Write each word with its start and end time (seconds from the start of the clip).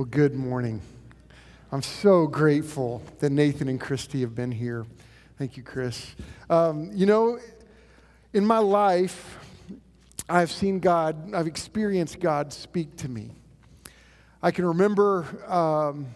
Well, 0.00 0.08
good 0.10 0.34
morning. 0.34 0.80
I'm 1.70 1.82
so 1.82 2.26
grateful 2.26 3.02
that 3.18 3.28
Nathan 3.28 3.68
and 3.68 3.78
Christy 3.78 4.22
have 4.22 4.34
been 4.34 4.50
here. 4.50 4.86
Thank 5.36 5.58
you, 5.58 5.62
Chris. 5.62 6.16
Um, 6.48 6.90
you 6.94 7.04
know, 7.04 7.38
in 8.32 8.46
my 8.46 8.56
life, 8.56 9.36
I've 10.26 10.50
seen 10.50 10.80
God, 10.80 11.34
I've 11.34 11.46
experienced 11.46 12.18
God 12.18 12.50
speak 12.54 12.96
to 12.96 13.10
me. 13.10 13.32
I 14.42 14.52
can 14.52 14.64
remember 14.64 15.26
um, 15.46 16.06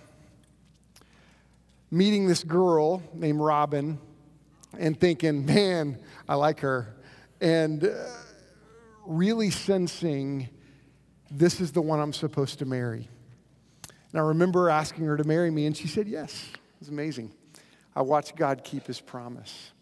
meeting 1.90 2.26
this 2.26 2.42
girl 2.42 3.02
named 3.12 3.40
Robin 3.40 3.98
and 4.78 4.98
thinking, 4.98 5.44
man, 5.44 5.98
I 6.26 6.36
like 6.36 6.60
her. 6.60 6.96
And 7.42 7.84
uh, 7.84 7.90
really 9.04 9.50
sensing 9.50 10.48
this 11.30 11.60
is 11.60 11.72
the 11.72 11.82
one 11.82 12.00
I'm 12.00 12.14
supposed 12.14 12.60
to 12.60 12.64
marry. 12.64 13.10
And 14.14 14.20
I 14.20 14.26
remember 14.26 14.70
asking 14.70 15.06
her 15.06 15.16
to 15.16 15.24
marry 15.24 15.50
me, 15.50 15.66
and 15.66 15.76
she 15.76 15.88
said 15.88 16.06
yes. 16.06 16.50
It 16.52 16.60
was 16.78 16.88
amazing. 16.88 17.32
I 17.96 18.02
watched 18.02 18.36
God 18.36 18.62
keep 18.62 18.86
his 18.86 19.00
promise. 19.00 19.72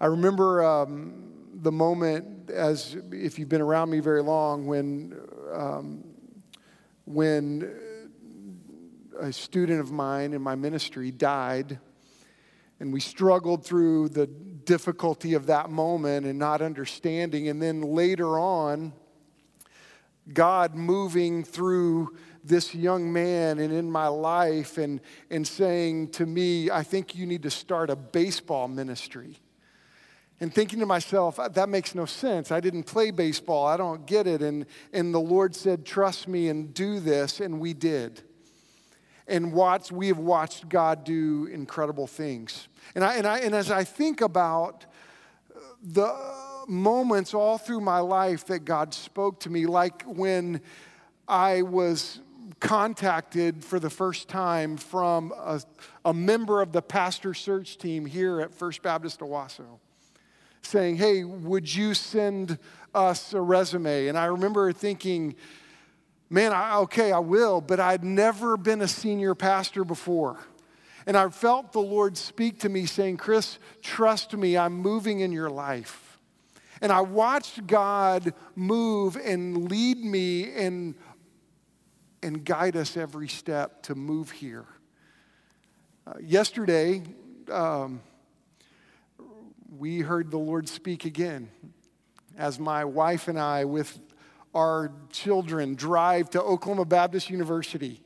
I 0.00 0.06
remember 0.06 0.64
um, 0.64 1.34
the 1.52 1.70
moment, 1.70 2.48
as 2.48 2.96
if 3.12 3.38
you've 3.38 3.50
been 3.50 3.60
around 3.60 3.90
me 3.90 4.00
very 4.00 4.22
long, 4.22 4.66
when, 4.66 5.20
um, 5.52 6.02
when 7.04 7.78
a 9.20 9.30
student 9.34 9.80
of 9.80 9.92
mine 9.92 10.32
in 10.32 10.40
my 10.40 10.54
ministry 10.54 11.10
died, 11.10 11.78
and 12.80 12.90
we 12.90 13.00
struggled 13.00 13.66
through 13.66 14.08
the 14.08 14.26
difficulty 14.26 15.34
of 15.34 15.44
that 15.48 15.68
moment 15.68 16.24
and 16.24 16.38
not 16.38 16.62
understanding. 16.62 17.48
And 17.48 17.60
then 17.60 17.82
later 17.82 18.38
on, 18.38 18.94
God 20.32 20.74
moving 20.74 21.44
through 21.44 22.16
this 22.46 22.74
young 22.74 23.12
man 23.12 23.58
and 23.58 23.72
in 23.72 23.90
my 23.90 24.06
life 24.06 24.78
and, 24.78 25.00
and 25.30 25.46
saying 25.46 26.08
to 26.10 26.26
me, 26.26 26.70
I 26.70 26.82
think 26.82 27.14
you 27.14 27.26
need 27.26 27.42
to 27.42 27.50
start 27.50 27.90
a 27.90 27.96
baseball 27.96 28.68
ministry. 28.68 29.38
And 30.38 30.52
thinking 30.52 30.80
to 30.80 30.86
myself, 30.86 31.40
uh, 31.40 31.48
that 31.48 31.68
makes 31.68 31.94
no 31.94 32.04
sense. 32.04 32.52
I 32.52 32.60
didn't 32.60 32.82
play 32.82 33.10
baseball. 33.10 33.66
I 33.66 33.76
don't 33.76 34.06
get 34.06 34.26
it. 34.26 34.42
And, 34.42 34.66
and 34.92 35.14
the 35.14 35.20
Lord 35.20 35.54
said, 35.54 35.86
Trust 35.86 36.28
me 36.28 36.48
and 36.48 36.74
do 36.74 37.00
this. 37.00 37.40
And 37.40 37.58
we 37.58 37.72
did. 37.72 38.22
And 39.26 39.52
watch, 39.52 39.90
we 39.90 40.08
have 40.08 40.18
watched 40.18 40.68
God 40.68 41.04
do 41.04 41.46
incredible 41.46 42.06
things. 42.06 42.68
And, 42.94 43.02
I, 43.02 43.16
and, 43.16 43.26
I, 43.26 43.38
and 43.40 43.54
as 43.54 43.70
I 43.70 43.82
think 43.82 44.20
about 44.20 44.84
the 45.82 46.14
moments 46.68 47.32
all 47.32 47.58
through 47.58 47.80
my 47.80 48.00
life 48.00 48.46
that 48.46 48.60
God 48.60 48.92
spoke 48.92 49.40
to 49.40 49.50
me, 49.50 49.66
like 49.66 50.02
when 50.02 50.60
I 51.26 51.62
was 51.62 52.20
contacted 52.60 53.64
for 53.64 53.78
the 53.78 53.90
first 53.90 54.28
time 54.28 54.76
from 54.76 55.32
a, 55.36 55.60
a 56.04 56.14
member 56.14 56.62
of 56.62 56.72
the 56.72 56.82
pastor 56.82 57.34
search 57.34 57.78
team 57.78 58.06
here 58.06 58.40
at 58.40 58.54
First 58.54 58.82
Baptist 58.82 59.20
Owasso 59.20 59.78
saying, 60.62 60.96
Hey, 60.96 61.24
would 61.24 61.72
you 61.72 61.94
send 61.94 62.58
us 62.94 63.32
a 63.32 63.40
resume? 63.40 64.08
And 64.08 64.18
I 64.18 64.26
remember 64.26 64.72
thinking, 64.72 65.34
Man, 66.28 66.52
I, 66.52 66.78
okay, 66.78 67.12
I 67.12 67.20
will, 67.20 67.60
but 67.60 67.78
I'd 67.78 68.02
never 68.02 68.56
been 68.56 68.82
a 68.82 68.88
senior 68.88 69.36
pastor 69.36 69.84
before. 69.84 70.38
And 71.06 71.16
I 71.16 71.28
felt 71.28 71.72
the 71.72 71.78
Lord 71.78 72.16
speak 72.16 72.60
to 72.60 72.68
me 72.68 72.84
saying, 72.84 73.18
Chris, 73.18 73.60
trust 73.80 74.36
me, 74.36 74.58
I'm 74.58 74.72
moving 74.72 75.20
in 75.20 75.30
your 75.30 75.50
life. 75.50 76.18
And 76.82 76.90
I 76.90 77.00
watched 77.00 77.66
God 77.66 78.34
move 78.56 79.16
and 79.16 79.70
lead 79.70 79.98
me 79.98 80.52
and 80.52 80.96
and 82.26 82.44
guide 82.44 82.74
us 82.74 82.96
every 82.96 83.28
step 83.28 83.84
to 83.84 83.94
move 83.94 84.32
here. 84.32 84.64
Uh, 86.04 86.14
yesterday, 86.20 87.00
um, 87.52 88.00
we 89.78 90.00
heard 90.00 90.32
the 90.32 90.36
Lord 90.36 90.68
speak 90.68 91.04
again 91.04 91.48
as 92.36 92.58
my 92.58 92.84
wife 92.84 93.28
and 93.28 93.38
I, 93.38 93.64
with 93.64 93.96
our 94.56 94.90
children, 95.12 95.76
drive 95.76 96.28
to 96.30 96.42
Oklahoma 96.42 96.84
Baptist 96.84 97.30
University. 97.30 98.02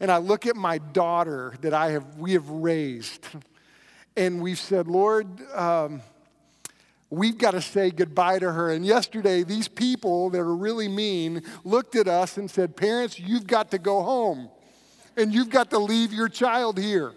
And 0.00 0.12
I 0.12 0.18
look 0.18 0.44
at 0.46 0.54
my 0.54 0.76
daughter 0.76 1.54
that 1.62 1.72
I 1.72 1.92
have, 1.92 2.18
we 2.18 2.34
have 2.34 2.50
raised, 2.50 3.26
and 4.18 4.42
we've 4.42 4.60
said, 4.60 4.86
Lord, 4.86 5.26
um, 5.54 6.02
we've 7.12 7.36
got 7.36 7.50
to 7.50 7.60
say 7.60 7.90
goodbye 7.90 8.38
to 8.38 8.50
her. 8.50 8.72
And 8.72 8.86
yesterday, 8.86 9.42
these 9.42 9.68
people 9.68 10.30
that 10.30 10.40
are 10.40 10.56
really 10.56 10.88
mean 10.88 11.42
looked 11.62 11.94
at 11.94 12.08
us 12.08 12.38
and 12.38 12.50
said, 12.50 12.74
Parents, 12.74 13.20
you've 13.20 13.46
got 13.46 13.70
to 13.72 13.78
go 13.78 14.02
home 14.02 14.48
and 15.16 15.32
you've 15.32 15.50
got 15.50 15.68
to 15.70 15.78
leave 15.78 16.12
your 16.12 16.28
child 16.28 16.78
here. 16.78 17.12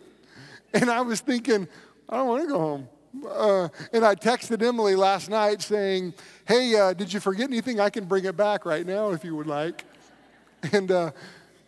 And 0.73 0.91
I 0.91 0.99
was 0.99 1.21
thinking, 1.21 1.69
I 2.09 2.17
don't 2.17 2.27
want 2.27 2.41
to 2.41 2.47
go 2.49 2.59
home. 2.59 2.89
Uh, 3.25 3.69
and 3.93 4.05
I 4.05 4.13
texted 4.15 4.61
Emily 4.61 4.97
last 4.97 5.29
night 5.29 5.61
saying, 5.61 6.13
Hey, 6.45 6.75
uh, 6.75 6.91
did 6.91 7.13
you 7.13 7.21
forget 7.21 7.49
anything? 7.49 7.79
I 7.79 7.89
can 7.89 8.03
bring 8.03 8.25
it 8.25 8.35
back 8.35 8.65
right 8.65 8.85
now 8.85 9.11
if 9.11 9.23
you 9.23 9.35
would 9.37 9.47
like. 9.47 9.85
And 10.73 10.91
uh, 10.91 11.11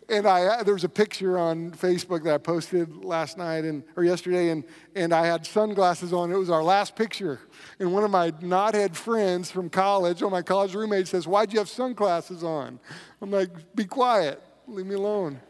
and 0.08 0.26
I 0.26 0.44
uh, 0.44 0.62
there 0.62 0.74
was 0.74 0.84
a 0.84 0.88
picture 0.88 1.38
on 1.38 1.70
Facebook 1.72 2.24
that 2.24 2.34
I 2.34 2.38
posted 2.38 3.04
last 3.04 3.36
night 3.36 3.64
and 3.64 3.82
or 3.96 4.04
yesterday, 4.04 4.50
and 4.50 4.64
and 4.94 5.12
I 5.12 5.26
had 5.26 5.46
sunglasses 5.46 6.12
on. 6.12 6.32
It 6.32 6.36
was 6.36 6.50
our 6.50 6.62
last 6.62 6.96
picture, 6.96 7.40
and 7.78 7.92
one 7.92 8.04
of 8.04 8.10
my 8.10 8.30
knothead 8.32 8.94
friends 8.94 9.50
from 9.50 9.68
college, 9.68 10.22
one 10.22 10.32
of 10.32 10.32
my 10.32 10.42
college 10.42 10.74
roommates, 10.74 11.10
says, 11.10 11.26
"Why'd 11.26 11.52
you 11.52 11.58
have 11.58 11.68
sunglasses 11.68 12.42
on?" 12.42 12.80
I'm 13.20 13.30
like, 13.30 13.50
"Be 13.74 13.84
quiet, 13.84 14.42
leave 14.66 14.86
me 14.86 14.94
alone." 14.94 15.40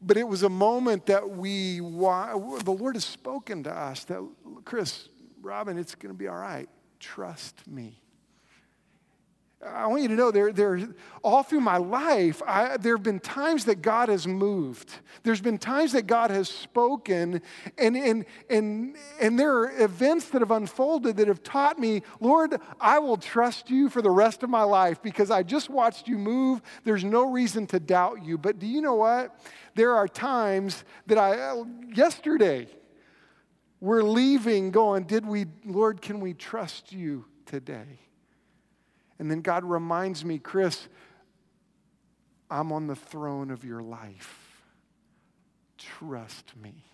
But 0.00 0.16
it 0.16 0.28
was 0.28 0.42
a 0.42 0.50
moment 0.50 1.06
that 1.06 1.30
we 1.30 1.78
the 1.78 2.76
Lord 2.78 2.96
has 2.96 3.04
spoken 3.04 3.62
to 3.64 3.74
us 3.74 4.04
that 4.04 4.26
Chris, 4.64 5.08
Robin, 5.40 5.78
it's 5.78 5.94
going 5.94 6.12
to 6.12 6.18
be 6.18 6.28
all 6.28 6.36
right. 6.36 6.68
Trust 7.00 7.66
me. 7.66 8.03
I 9.66 9.86
want 9.86 10.02
you 10.02 10.08
to 10.08 10.14
know 10.14 10.30
there, 10.30 10.52
there, 10.52 10.88
all 11.22 11.42
through 11.42 11.60
my 11.60 11.78
life, 11.78 12.42
I, 12.46 12.76
there 12.76 12.96
have 12.96 13.02
been 13.02 13.20
times 13.20 13.64
that 13.64 13.82
God 13.82 14.08
has 14.08 14.26
moved. 14.26 14.92
There's 15.22 15.40
been 15.40 15.58
times 15.58 15.92
that 15.92 16.06
God 16.06 16.30
has 16.30 16.48
spoken, 16.48 17.40
and, 17.78 17.96
and, 17.96 18.26
and, 18.50 18.96
and 19.20 19.38
there 19.38 19.54
are 19.56 19.82
events 19.82 20.26
that 20.30 20.40
have 20.40 20.50
unfolded 20.50 21.16
that 21.16 21.28
have 21.28 21.42
taught 21.42 21.78
me, 21.78 22.02
Lord, 22.20 22.60
I 22.80 22.98
will 22.98 23.16
trust 23.16 23.70
you 23.70 23.88
for 23.88 24.02
the 24.02 24.10
rest 24.10 24.42
of 24.42 24.50
my 24.50 24.62
life 24.62 25.00
because 25.02 25.30
I 25.30 25.42
just 25.42 25.70
watched 25.70 26.08
you 26.08 26.18
move. 26.18 26.60
There's 26.84 27.04
no 27.04 27.30
reason 27.30 27.66
to 27.68 27.80
doubt 27.80 28.22
you. 28.24 28.36
But 28.36 28.58
do 28.58 28.66
you 28.66 28.82
know 28.82 28.94
what? 28.96 29.38
There 29.74 29.94
are 29.94 30.06
times 30.06 30.84
that 31.06 31.18
I, 31.18 31.62
yesterday, 31.94 32.68
we're 33.80 34.02
leaving 34.02 34.70
going, 34.70 35.04
Did 35.04 35.26
we, 35.26 35.46
Lord, 35.64 36.00
can 36.02 36.20
we 36.20 36.34
trust 36.34 36.92
you 36.92 37.24
today? 37.46 38.00
And 39.18 39.30
then 39.30 39.40
God 39.40 39.64
reminds 39.64 40.24
me, 40.24 40.38
Chris, 40.38 40.88
I'm 42.50 42.72
on 42.72 42.86
the 42.86 42.96
throne 42.96 43.50
of 43.50 43.64
your 43.64 43.82
life. 43.82 44.62
Trust 45.78 46.52
me. 46.60 46.84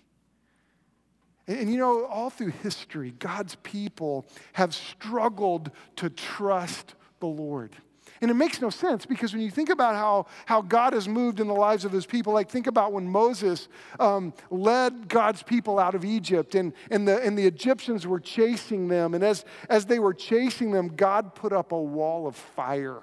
And, 1.47 1.59
and, 1.59 1.73
you 1.73 1.79
know, 1.79 2.07
all 2.07 2.31
through 2.31 2.53
history, 2.63 3.13
God's 3.19 3.57
people 3.57 4.27
have 4.55 4.75
struggled 4.75 5.71
to 5.97 6.11
trust 6.11 6.95
the 7.21 7.27
Lord. 7.27 7.77
And 8.23 8.31
it 8.31 8.35
makes 8.35 8.61
no 8.61 8.69
sense 8.69 9.07
because 9.07 9.33
when 9.33 9.41
you 9.41 9.51
think 9.51 9.71
about 9.71 9.95
how, 9.95 10.27
how 10.45 10.61
God 10.61 10.93
has 10.93 11.09
moved 11.09 11.41
in 11.41 11.47
the 11.47 11.55
lives 11.55 11.87
of 11.87 11.93
his 11.93 12.05
people, 12.05 12.35
like 12.35 12.51
think 12.51 12.67
about 12.67 12.93
when 12.93 13.09
Moses 13.09 13.69
um, 13.99 14.35
led 14.51 15.09
God's 15.09 15.43
people 15.43 15.79
out 15.79 15.95
of 15.95 16.05
Egypt 16.05 16.55
and, 16.55 16.75
and, 16.91 17.09
the, 17.09 17.23
and 17.23 17.39
the 17.39 17.47
Egyptians 17.47 18.07
were 18.07 18.21
chasing 18.21 18.89
them. 18.89 19.15
And 19.15 19.25
as, 19.25 19.47
as 19.71 19.87
they 19.87 19.99
were 19.99 20.13
chasing 20.13 20.71
them, 20.71 20.89
God 20.89 21.35
put 21.35 21.55
up 21.55 21.73
a 21.73 21.81
wall 21.81 22.27
of 22.27 22.37
fire 22.37 23.01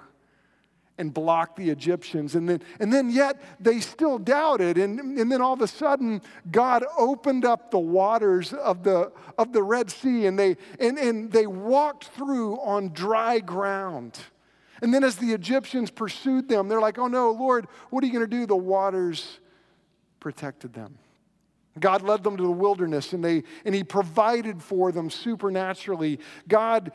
and 0.98 1.12
blocked 1.12 1.56
the 1.56 1.68
Egyptians. 1.68 2.36
And 2.36 2.48
then, 2.48 2.62
and 2.78 2.92
then 2.92 3.10
yet 3.10 3.40
they 3.58 3.80
still 3.80 4.18
doubted. 4.18 4.78
And, 4.78 5.18
and 5.18 5.32
then 5.32 5.40
all 5.40 5.54
of 5.54 5.62
a 5.62 5.68
sudden, 5.68 6.22
God 6.52 6.84
opened 6.96 7.44
up 7.44 7.72
the 7.72 7.78
waters 7.80 8.52
of 8.52 8.84
the, 8.84 9.10
of 9.36 9.52
the 9.52 9.64
Red 9.64 9.90
Sea 9.90 10.26
and 10.26 10.38
they, 10.38 10.56
and, 10.78 10.96
and 10.96 11.32
they 11.32 11.48
walked 11.48 12.04
through 12.04 12.60
on 12.60 12.92
dry 12.92 13.40
ground. 13.40 14.16
And 14.82 14.92
then 14.92 15.04
as 15.04 15.16
the 15.16 15.32
Egyptians 15.32 15.90
pursued 15.90 16.48
them, 16.48 16.68
they're 16.68 16.80
like, 16.80 16.98
oh 16.98 17.08
no, 17.08 17.30
Lord, 17.32 17.66
what 17.90 18.02
are 18.02 18.06
you 18.06 18.12
going 18.12 18.28
to 18.28 18.36
do? 18.36 18.46
The 18.46 18.56
waters 18.56 19.38
protected 20.20 20.72
them. 20.72 20.98
God 21.78 22.02
led 22.02 22.24
them 22.24 22.36
to 22.36 22.42
the 22.42 22.50
wilderness 22.50 23.12
and, 23.12 23.24
they, 23.24 23.44
and 23.64 23.74
He 23.74 23.84
provided 23.84 24.62
for 24.62 24.92
them 24.92 25.10
supernaturally. 25.10 26.18
God 26.48 26.92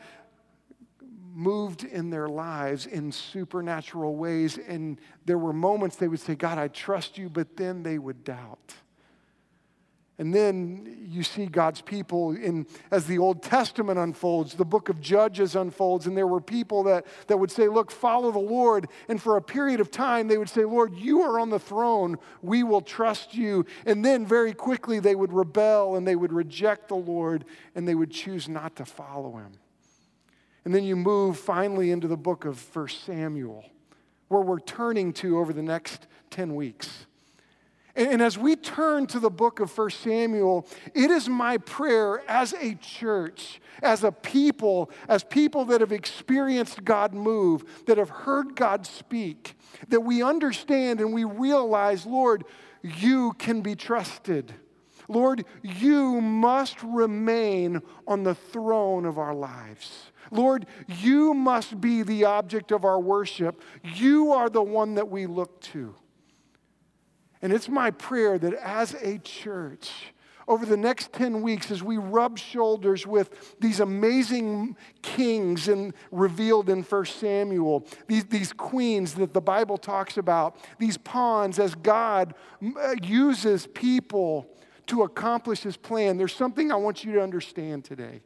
moved 1.34 1.82
in 1.84 2.10
their 2.10 2.28
lives 2.28 2.86
in 2.86 3.10
supernatural 3.10 4.14
ways. 4.16 4.58
And 4.58 5.00
there 5.24 5.38
were 5.38 5.52
moments 5.52 5.96
they 5.96 6.08
would 6.08 6.20
say, 6.20 6.34
God, 6.34 6.58
I 6.58 6.68
trust 6.68 7.18
you, 7.18 7.28
but 7.28 7.56
then 7.56 7.82
they 7.82 7.98
would 7.98 8.24
doubt. 8.24 8.74
And 10.16 10.32
then 10.32 11.06
you 11.08 11.24
see 11.24 11.46
God's 11.46 11.80
people 11.80 12.30
in 12.36 12.66
as 12.92 13.06
the 13.06 13.18
Old 13.18 13.42
Testament 13.42 13.98
unfolds, 13.98 14.54
the 14.54 14.64
book 14.64 14.88
of 14.88 15.00
Judges 15.00 15.56
unfolds, 15.56 16.06
and 16.06 16.16
there 16.16 16.28
were 16.28 16.40
people 16.40 16.84
that, 16.84 17.04
that 17.26 17.36
would 17.36 17.50
say, 17.50 17.66
Look, 17.66 17.90
follow 17.90 18.30
the 18.30 18.38
Lord. 18.38 18.86
And 19.08 19.20
for 19.20 19.36
a 19.36 19.42
period 19.42 19.80
of 19.80 19.90
time, 19.90 20.28
they 20.28 20.38
would 20.38 20.48
say, 20.48 20.64
Lord, 20.64 20.94
you 20.94 21.22
are 21.22 21.40
on 21.40 21.50
the 21.50 21.58
throne. 21.58 22.16
We 22.42 22.62
will 22.62 22.80
trust 22.80 23.34
you. 23.34 23.66
And 23.86 24.04
then 24.04 24.24
very 24.24 24.54
quickly 24.54 25.00
they 25.00 25.16
would 25.16 25.32
rebel 25.32 25.96
and 25.96 26.06
they 26.06 26.16
would 26.16 26.32
reject 26.32 26.88
the 26.88 26.94
Lord 26.94 27.44
and 27.74 27.88
they 27.88 27.96
would 27.96 28.12
choose 28.12 28.48
not 28.48 28.76
to 28.76 28.84
follow 28.84 29.36
him. 29.36 29.52
And 30.64 30.74
then 30.74 30.84
you 30.84 30.96
move 30.96 31.38
finally 31.38 31.90
into 31.90 32.06
the 32.06 32.16
book 32.16 32.44
of 32.44 32.74
1 32.74 32.88
Samuel, 32.88 33.64
where 34.28 34.40
we're 34.40 34.60
turning 34.60 35.12
to 35.14 35.38
over 35.38 35.52
the 35.52 35.62
next 35.62 36.06
10 36.30 36.54
weeks. 36.54 37.06
And 37.96 38.20
as 38.20 38.36
we 38.36 38.56
turn 38.56 39.06
to 39.08 39.20
the 39.20 39.30
book 39.30 39.60
of 39.60 39.76
1 39.76 39.90
Samuel, 39.90 40.66
it 40.94 41.10
is 41.10 41.28
my 41.28 41.58
prayer 41.58 42.22
as 42.28 42.52
a 42.54 42.74
church, 42.74 43.60
as 43.82 44.02
a 44.02 44.10
people, 44.10 44.90
as 45.08 45.22
people 45.22 45.64
that 45.66 45.80
have 45.80 45.92
experienced 45.92 46.84
God 46.84 47.14
move, 47.14 47.84
that 47.86 47.98
have 47.98 48.08
heard 48.08 48.56
God 48.56 48.84
speak, 48.84 49.56
that 49.88 50.00
we 50.00 50.22
understand 50.22 51.00
and 51.00 51.12
we 51.12 51.22
realize, 51.22 52.04
Lord, 52.04 52.44
you 52.82 53.32
can 53.34 53.60
be 53.60 53.76
trusted. 53.76 54.52
Lord, 55.06 55.44
you 55.62 56.20
must 56.20 56.82
remain 56.82 57.80
on 58.08 58.24
the 58.24 58.34
throne 58.34 59.04
of 59.04 59.18
our 59.18 59.34
lives. 59.34 60.10
Lord, 60.32 60.66
you 60.88 61.32
must 61.32 61.80
be 61.80 62.02
the 62.02 62.24
object 62.24 62.72
of 62.72 62.84
our 62.84 62.98
worship. 62.98 63.62
You 63.82 64.32
are 64.32 64.50
the 64.50 64.62
one 64.62 64.94
that 64.94 65.08
we 65.08 65.26
look 65.26 65.60
to. 65.60 65.94
And 67.44 67.52
it's 67.52 67.68
my 67.68 67.90
prayer 67.90 68.38
that 68.38 68.54
as 68.54 68.94
a 69.02 69.18
church, 69.18 69.90
over 70.48 70.64
the 70.64 70.78
next 70.78 71.12
10 71.12 71.42
weeks, 71.42 71.70
as 71.70 71.82
we 71.82 71.98
rub 71.98 72.38
shoulders 72.38 73.06
with 73.06 73.60
these 73.60 73.80
amazing 73.80 74.78
kings 75.02 75.68
and 75.68 75.92
revealed 76.10 76.70
in 76.70 76.82
1 76.82 77.04
Samuel, 77.04 77.86
these, 78.06 78.24
these 78.24 78.50
queens 78.54 79.12
that 79.16 79.34
the 79.34 79.42
Bible 79.42 79.76
talks 79.76 80.16
about, 80.16 80.56
these 80.78 80.96
pawns, 80.96 81.58
as 81.58 81.74
God 81.74 82.32
uh, 82.62 82.94
uses 83.02 83.66
people 83.66 84.48
to 84.86 85.02
accomplish 85.02 85.60
his 85.60 85.76
plan, 85.76 86.16
there's 86.16 86.34
something 86.34 86.72
I 86.72 86.76
want 86.76 87.04
you 87.04 87.12
to 87.12 87.22
understand 87.22 87.84
today. 87.84 88.22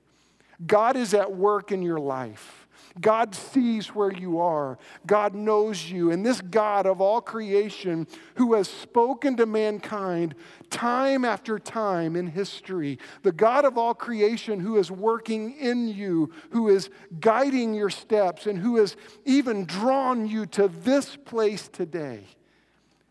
God 0.64 0.96
is 0.96 1.12
at 1.12 1.32
work 1.32 1.72
in 1.72 1.82
your 1.82 1.98
life. 1.98 2.67
God 3.00 3.34
sees 3.34 3.88
where 3.88 4.12
you 4.12 4.40
are. 4.40 4.78
God 5.06 5.34
knows 5.34 5.90
you. 5.90 6.10
And 6.10 6.24
this 6.24 6.40
God 6.40 6.86
of 6.86 7.00
all 7.00 7.20
creation, 7.20 8.06
who 8.36 8.54
has 8.54 8.68
spoken 8.68 9.36
to 9.36 9.46
mankind 9.46 10.34
time 10.70 11.24
after 11.24 11.58
time 11.58 12.16
in 12.16 12.26
history, 12.26 12.98
the 13.22 13.32
God 13.32 13.64
of 13.64 13.78
all 13.78 13.94
creation 13.94 14.60
who 14.60 14.76
is 14.76 14.90
working 14.90 15.52
in 15.58 15.88
you, 15.88 16.32
who 16.50 16.68
is 16.68 16.90
guiding 17.20 17.74
your 17.74 17.90
steps, 17.90 18.46
and 18.46 18.58
who 18.58 18.76
has 18.76 18.96
even 19.24 19.64
drawn 19.64 20.26
you 20.26 20.46
to 20.46 20.68
this 20.68 21.16
place 21.16 21.68
today, 21.68 22.24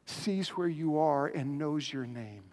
sees 0.06 0.50
where 0.50 0.68
you 0.68 0.98
are 0.98 1.28
and 1.28 1.57
knows 1.57 1.92
your 1.92 2.06
name 2.06 2.44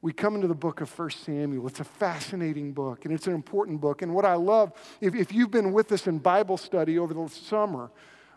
we 0.00 0.12
come 0.12 0.36
into 0.36 0.46
the 0.46 0.54
book 0.54 0.80
of 0.80 0.98
1 0.98 1.10
Samuel. 1.10 1.66
It's 1.66 1.80
a 1.80 1.84
fascinating 1.84 2.72
book 2.72 3.04
and 3.04 3.12
it's 3.12 3.26
an 3.26 3.34
important 3.34 3.80
book. 3.80 4.02
And 4.02 4.14
what 4.14 4.24
I 4.24 4.34
love, 4.34 4.72
if, 5.00 5.14
if 5.14 5.32
you've 5.32 5.50
been 5.50 5.72
with 5.72 5.90
us 5.90 6.06
in 6.06 6.18
Bible 6.18 6.56
study 6.56 6.98
over 6.98 7.12
the 7.12 7.28
summer, 7.28 7.90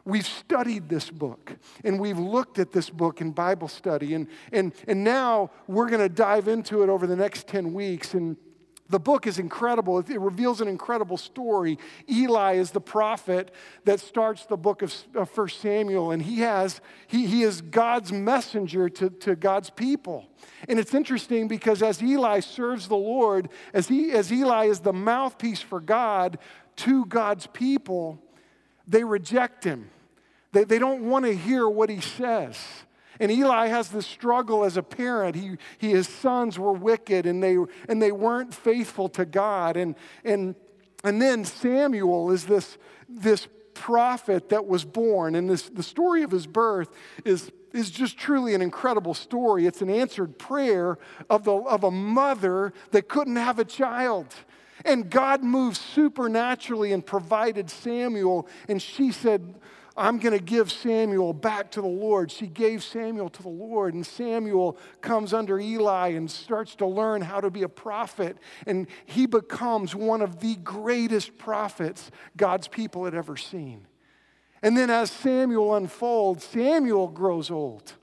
we've 0.03 0.25
studied 0.25 0.89
this 0.89 1.11
book 1.11 1.55
and 1.83 1.99
we've 1.99 2.17
looked 2.17 2.57
at 2.57 2.71
this 2.71 2.89
book 2.89 3.21
in 3.21 3.31
Bible 3.31 3.67
study. 3.67 4.15
And, 4.15 4.27
and, 4.51 4.73
and 4.87 5.03
now 5.03 5.51
we're 5.67 5.89
going 5.89 6.01
to 6.01 6.09
dive 6.09 6.47
into 6.47 6.81
it 6.81 6.89
over 6.89 7.05
the 7.05 7.15
next 7.15 7.47
10 7.47 7.73
weeks. 7.73 8.15
And 8.15 8.37
the 8.91 8.99
book 8.99 9.25
is 9.25 9.39
incredible. 9.39 9.99
It 9.99 10.19
reveals 10.19 10.61
an 10.61 10.67
incredible 10.67 11.17
story. 11.17 11.79
Eli 12.09 12.53
is 12.55 12.71
the 12.71 12.81
prophet 12.81 13.51
that 13.85 13.99
starts 13.99 14.45
the 14.45 14.57
book 14.57 14.81
of, 14.81 14.93
1 15.13 15.49
Samuel, 15.49 16.11
and 16.11 16.21
he, 16.21 16.39
has, 16.39 16.81
he, 17.07 17.25
he 17.25 17.43
is 17.43 17.61
God's 17.61 18.11
messenger 18.11 18.89
to, 18.89 19.09
to 19.09 19.35
God's 19.35 19.69
people. 19.69 20.27
And 20.67 20.77
it's 20.77 20.93
interesting 20.93 21.47
because 21.47 21.81
as 21.81 22.03
Eli 22.03 22.41
serves 22.41 22.87
the 22.87 22.95
Lord, 22.95 23.49
as, 23.73 23.87
he, 23.87 24.11
as 24.11 24.31
Eli 24.31 24.65
is 24.65 24.81
the 24.81 24.93
mouthpiece 24.93 25.61
for 25.61 25.79
God 25.79 26.37
to 26.77 27.05
God's 27.05 27.47
people, 27.47 28.19
they 28.87 29.03
reject 29.03 29.63
him. 29.63 29.89
They, 30.51 30.65
they 30.65 30.79
don't 30.79 31.03
want 31.09 31.25
to 31.25 31.35
hear 31.35 31.67
what 31.67 31.89
he 31.89 32.01
says. 32.01 32.59
And 33.21 33.31
Eli 33.31 33.67
has 33.67 33.89
this 33.89 34.07
struggle 34.07 34.65
as 34.65 34.77
a 34.77 34.83
parent. 34.83 35.35
He, 35.35 35.51
he, 35.77 35.91
his 35.91 36.07
sons 36.07 36.57
were 36.57 36.73
wicked 36.73 37.27
and 37.27 37.41
they, 37.41 37.55
and 37.87 38.01
they 38.01 38.11
weren't 38.11 38.51
faithful 38.51 39.07
to 39.09 39.25
God. 39.25 39.77
And, 39.77 39.95
and, 40.25 40.55
and 41.03 41.21
then 41.21 41.45
Samuel 41.45 42.31
is 42.31 42.47
this, 42.47 42.79
this 43.07 43.47
prophet 43.75 44.49
that 44.49 44.65
was 44.65 44.83
born. 44.83 45.35
And 45.35 45.47
this, 45.47 45.69
the 45.69 45.83
story 45.83 46.23
of 46.23 46.31
his 46.31 46.47
birth 46.47 46.89
is, 47.23 47.51
is 47.73 47.91
just 47.91 48.17
truly 48.17 48.55
an 48.55 48.61
incredible 48.63 49.13
story. 49.13 49.67
It's 49.67 49.83
an 49.83 49.91
answered 49.91 50.39
prayer 50.39 50.97
of, 51.29 51.43
the, 51.43 51.53
of 51.53 51.83
a 51.83 51.91
mother 51.91 52.73
that 52.89 53.07
couldn't 53.07 53.35
have 53.35 53.59
a 53.59 53.65
child. 53.65 54.33
And 54.83 55.11
God 55.11 55.43
moved 55.43 55.77
supernaturally 55.77 56.91
and 56.91 57.05
provided 57.05 57.69
Samuel. 57.69 58.47
And 58.67 58.81
she 58.81 59.11
said, 59.11 59.53
I'm 60.01 60.17
going 60.17 60.37
to 60.37 60.43
give 60.43 60.71
Samuel 60.71 61.31
back 61.31 61.69
to 61.71 61.81
the 61.81 61.87
Lord. 61.87 62.31
She 62.31 62.47
gave 62.47 62.83
Samuel 62.83 63.29
to 63.29 63.43
the 63.43 63.49
Lord, 63.49 63.93
and 63.93 64.05
Samuel 64.05 64.77
comes 65.01 65.31
under 65.31 65.59
Eli 65.59 66.09
and 66.09 66.29
starts 66.29 66.73
to 66.77 66.87
learn 66.87 67.21
how 67.21 67.39
to 67.39 67.51
be 67.51 67.61
a 67.61 67.69
prophet. 67.69 68.37
And 68.65 68.87
he 69.05 69.27
becomes 69.27 69.93
one 69.93 70.21
of 70.21 70.39
the 70.39 70.55
greatest 70.55 71.37
prophets 71.37 72.09
God's 72.35 72.67
people 72.67 73.05
had 73.05 73.13
ever 73.13 73.37
seen. 73.37 73.85
And 74.63 74.75
then 74.75 74.89
as 74.89 75.11
Samuel 75.11 75.75
unfolds, 75.75 76.45
Samuel 76.45 77.07
grows 77.07 77.51
old. 77.51 77.93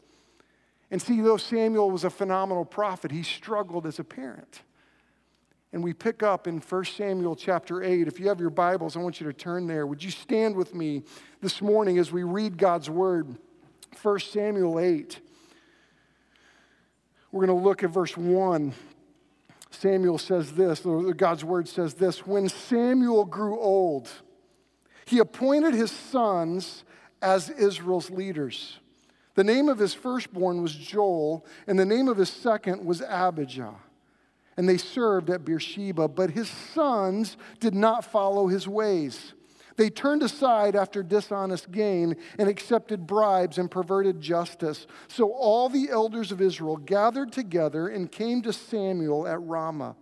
And 0.93 1.03
see, 1.03 1.21
though 1.21 1.37
Samuel 1.37 1.91
was 1.91 2.05
a 2.05 2.11
phenomenal 2.11 2.65
prophet, 2.65 3.11
he 3.11 3.25
struggled 3.25 3.87
as 3.87 3.99
a 3.99 4.05
parent. 4.05 4.62
And 5.73 5.85
we 5.85 5.93
pick 5.93 6.23
up 6.23 6.47
in 6.47 6.61
1 6.61 6.85
Samuel 6.87 7.37
chapter 7.37 7.82
8. 7.82 8.09
If 8.09 8.19
you 8.19 8.29
have 8.29 8.41
your 8.41 8.50
Bibles, 8.50 8.97
I 8.97 9.00
want 9.00 9.20
you 9.20 9.26
to 9.26 9.35
turn 9.35 9.67
there. 9.67 9.87
Would 9.87 10.03
you 10.03 10.11
stand 10.11 10.56
with 10.56 10.75
me 10.75 11.03
this 11.43 11.61
morning 11.61 11.99
as 11.99 12.11
we 12.11 12.23
read 12.23 12.56
God's 12.56 12.88
word? 12.88 13.37
1 14.00 14.20
Samuel 14.20 14.81
8. 14.81 15.20
We're 17.31 17.47
going 17.47 17.59
to 17.59 17.65
look 17.65 17.82
at 17.82 17.91
verse 17.91 18.17
1. 18.17 18.73
Samuel 19.70 20.17
says 20.17 20.53
this, 20.53 20.87
God's 21.17 21.44
word 21.44 21.69
says 21.69 21.93
this 21.94 22.26
When 22.26 22.49
Samuel 22.49 23.26
grew 23.26 23.61
old, 23.61 24.09
he 25.05 25.19
appointed 25.19 25.75
his 25.75 25.91
sons 25.91 26.85
as 27.20 27.50
Israel's 27.50 28.09
leaders. 28.11 28.79
The 29.35 29.44
name 29.44 29.69
of 29.69 29.79
his 29.79 29.93
firstborn 29.93 30.62
was 30.62 30.75
Joel, 30.75 31.44
and 31.67 31.79
the 31.79 31.84
name 31.84 32.08
of 32.08 32.17
his 32.17 32.31
second 32.31 32.84
was 32.84 33.03
Abijah 33.03 33.75
and 34.58 34.69
they 34.69 34.77
served 34.77 35.31
at 35.31 35.44
Beersheba. 35.44 36.08
But 36.08 36.32
his 36.32 36.50
sons 36.50 37.38
did 37.60 37.74
not 37.74 38.05
follow 38.05 38.48
his 38.48 38.67
ways. 38.67 39.32
They 39.77 39.88
turned 39.88 40.24
aside 40.24 40.74
after 40.74 41.05
dishonest 41.05 41.70
gain 41.70 42.17
and 42.41 42.48
accepted 42.48 43.06
bribes 43.06 43.58
and 43.58 43.70
perverted 43.70 44.20
justice. 44.20 44.88
So 45.06 45.31
all 45.31 45.69
the 45.69 45.88
elders 45.88 46.32
of 46.32 46.41
Israel 46.41 46.77
gathered 46.77 47.31
together 47.31 47.86
and 47.86 48.10
came 48.10 48.43
to 48.43 48.53
Samuel 48.53 49.29
at 49.29 49.41
Ramah. 49.41 49.94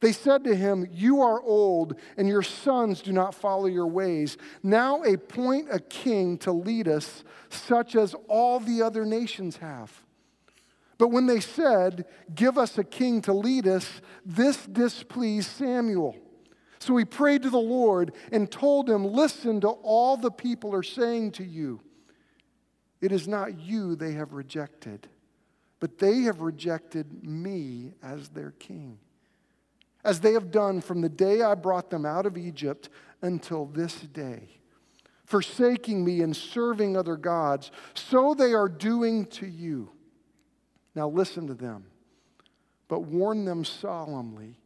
They 0.00 0.12
said 0.12 0.44
to 0.44 0.54
him, 0.54 0.88
You 0.90 1.20
are 1.20 1.42
old, 1.42 1.96
and 2.16 2.26
your 2.26 2.42
sons 2.42 3.02
do 3.02 3.12
not 3.12 3.34
follow 3.34 3.66
your 3.66 3.88
ways. 3.88 4.38
Now 4.62 5.02
appoint 5.02 5.68
a 5.70 5.80
king 5.80 6.38
to 6.38 6.52
lead 6.52 6.88
us, 6.88 7.22
such 7.50 7.96
as 7.96 8.14
all 8.28 8.60
the 8.60 8.80
other 8.80 9.04
nations 9.04 9.58
have. 9.58 10.02
But 10.98 11.08
when 11.08 11.26
they 11.26 11.40
said, 11.40 12.06
Give 12.34 12.58
us 12.58 12.76
a 12.76 12.84
king 12.84 13.22
to 13.22 13.32
lead 13.32 13.66
us, 13.66 14.02
this 14.26 14.66
displeased 14.66 15.50
Samuel. 15.50 16.16
So 16.80 16.96
he 16.96 17.04
prayed 17.04 17.42
to 17.42 17.50
the 17.50 17.58
Lord 17.58 18.12
and 18.30 18.50
told 18.50 18.90
him, 18.90 19.04
Listen 19.04 19.60
to 19.60 19.68
all 19.68 20.16
the 20.16 20.30
people 20.30 20.74
are 20.74 20.82
saying 20.82 21.32
to 21.32 21.44
you. 21.44 21.80
It 23.00 23.12
is 23.12 23.28
not 23.28 23.60
you 23.60 23.94
they 23.94 24.12
have 24.12 24.32
rejected, 24.32 25.08
but 25.78 25.98
they 25.98 26.22
have 26.22 26.40
rejected 26.40 27.24
me 27.24 27.92
as 28.02 28.28
their 28.30 28.50
king, 28.52 28.98
as 30.04 30.18
they 30.18 30.32
have 30.32 30.50
done 30.50 30.80
from 30.80 31.00
the 31.00 31.08
day 31.08 31.42
I 31.42 31.54
brought 31.54 31.90
them 31.90 32.04
out 32.04 32.26
of 32.26 32.36
Egypt 32.36 32.88
until 33.22 33.66
this 33.66 33.94
day. 34.00 34.48
Forsaking 35.24 36.04
me 36.04 36.22
and 36.22 36.34
serving 36.34 36.96
other 36.96 37.16
gods, 37.16 37.70
so 37.94 38.34
they 38.34 38.54
are 38.54 38.68
doing 38.68 39.26
to 39.26 39.46
you. 39.46 39.90
Now 40.98 41.08
listen 41.08 41.46
to 41.46 41.54
them, 41.54 41.84
but 42.88 43.04
warn 43.04 43.44
them 43.44 43.64
solemnly 43.64 44.56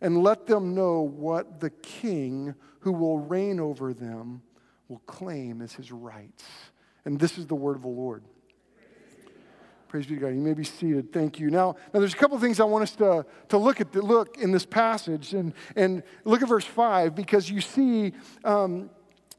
and 0.00 0.22
let 0.22 0.46
them 0.46 0.74
know 0.74 1.02
what 1.02 1.60
the 1.60 1.68
king 1.68 2.54
who 2.78 2.92
will 2.92 3.18
reign 3.18 3.60
over 3.60 3.92
them 3.92 4.40
will 4.88 5.02
claim 5.04 5.60
as 5.60 5.74
his 5.74 5.92
rights. 5.92 6.44
And 7.04 7.20
this 7.20 7.36
is 7.36 7.46
the 7.46 7.54
word 7.54 7.76
of 7.76 7.82
the 7.82 7.88
Lord. 7.88 8.24
Praise 9.88 10.06
be 10.06 10.14
to 10.14 10.20
God. 10.22 10.28
You 10.28 10.40
may 10.40 10.54
be 10.54 10.64
seated. 10.64 11.12
Thank 11.12 11.38
you. 11.38 11.50
Now, 11.50 11.76
now 11.92 12.00
there's 12.00 12.14
a 12.14 12.16
couple 12.16 12.38
things 12.38 12.58
I 12.58 12.64
want 12.64 12.84
us 12.84 12.96
to, 12.96 13.26
to 13.50 13.58
look 13.58 13.82
at 13.82 13.94
look 13.94 14.38
in 14.38 14.52
this 14.52 14.64
passage 14.64 15.34
and, 15.34 15.52
and 15.76 16.02
look 16.24 16.40
at 16.40 16.48
verse 16.48 16.64
5 16.64 17.14
because 17.14 17.50
you 17.50 17.60
see 17.60 18.14
um, 18.44 18.88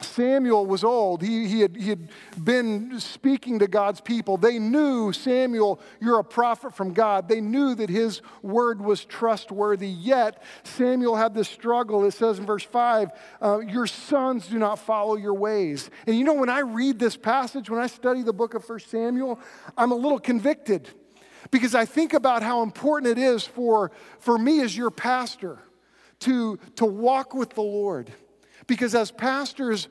Samuel 0.04 0.66
was 0.66 0.84
old. 0.84 1.22
He, 1.22 1.48
he, 1.48 1.62
had, 1.62 1.76
he 1.76 1.90
had 1.90 2.10
been 2.44 3.00
speaking 3.00 3.60
to 3.60 3.68
God's 3.68 4.02
people. 4.02 4.38
They 4.38 4.60
knew, 4.60 5.14
Samuel, 5.14 5.80
you're 6.00 6.20
a 6.20 6.24
prophet 6.24 6.74
from 6.74 6.94
God. 6.94 7.28
They 7.28 7.42
knew 7.42 7.76
that 7.76 7.90
his 7.90 8.22
word 8.42 8.82
was 8.82 9.06
trustworthy. 9.06 9.88
Yet, 9.88 10.42
Samuel 10.64 11.16
had 11.16 11.34
this 11.34 11.50
struggle. 11.50 12.06
It 12.06 12.12
says 12.12 12.40
in 12.40 12.46
verse 12.46 12.64
5 12.64 13.10
uh, 13.42 13.60
Your 13.60 13.88
sons 13.88 14.48
do 14.48 14.58
not 14.58 14.80
follow 14.80 15.16
your 15.16 15.34
ways. 15.34 15.90
And 16.08 16.18
you 16.18 16.24
know, 16.24 16.34
when 16.34 16.50
I 16.50 16.60
read 16.60 17.00
this 17.00 17.18
passage, 17.18 17.70
when 17.70 17.80
I 17.80 17.88
study 17.88 18.24
the 18.24 18.34
book 18.34 18.54
of 18.54 18.68
1 18.68 18.80
Samuel, 18.80 19.40
I'm 19.78 19.92
a 19.92 19.96
little 19.96 20.20
convicted 20.20 20.90
because 21.50 21.74
I 21.74 21.86
think 21.86 22.14
about 22.14 22.44
how 22.44 22.62
important 22.62 23.18
it 23.18 23.22
is 23.22 23.44
for, 23.46 23.92
for 24.20 24.38
me 24.38 24.62
as 24.62 24.76
your 24.76 24.92
pastor 24.92 25.60
to, 26.20 26.58
to 26.76 26.86
walk 26.86 27.34
with 27.34 27.52
the 27.52 27.62
Lord 27.62 28.12
because 28.72 28.96
as 28.96 29.12
pastors, 29.12 29.90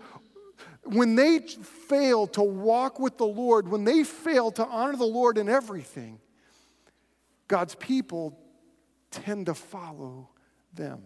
when 0.84 1.14
they 1.14 1.38
fail 1.40 2.26
to 2.28 2.42
walk 2.42 2.98
with 2.98 3.18
the 3.18 3.26
Lord, 3.26 3.68
when 3.68 3.84
they 3.84 4.04
fail 4.04 4.50
to 4.52 4.64
honor 4.64 4.96
the 4.96 5.04
Lord 5.04 5.36
in 5.36 5.50
everything, 5.50 6.18
God's 7.46 7.74
people 7.74 8.38
tend 9.10 9.44
to 9.46 9.54
follow 9.54 10.30
them. 10.72 11.02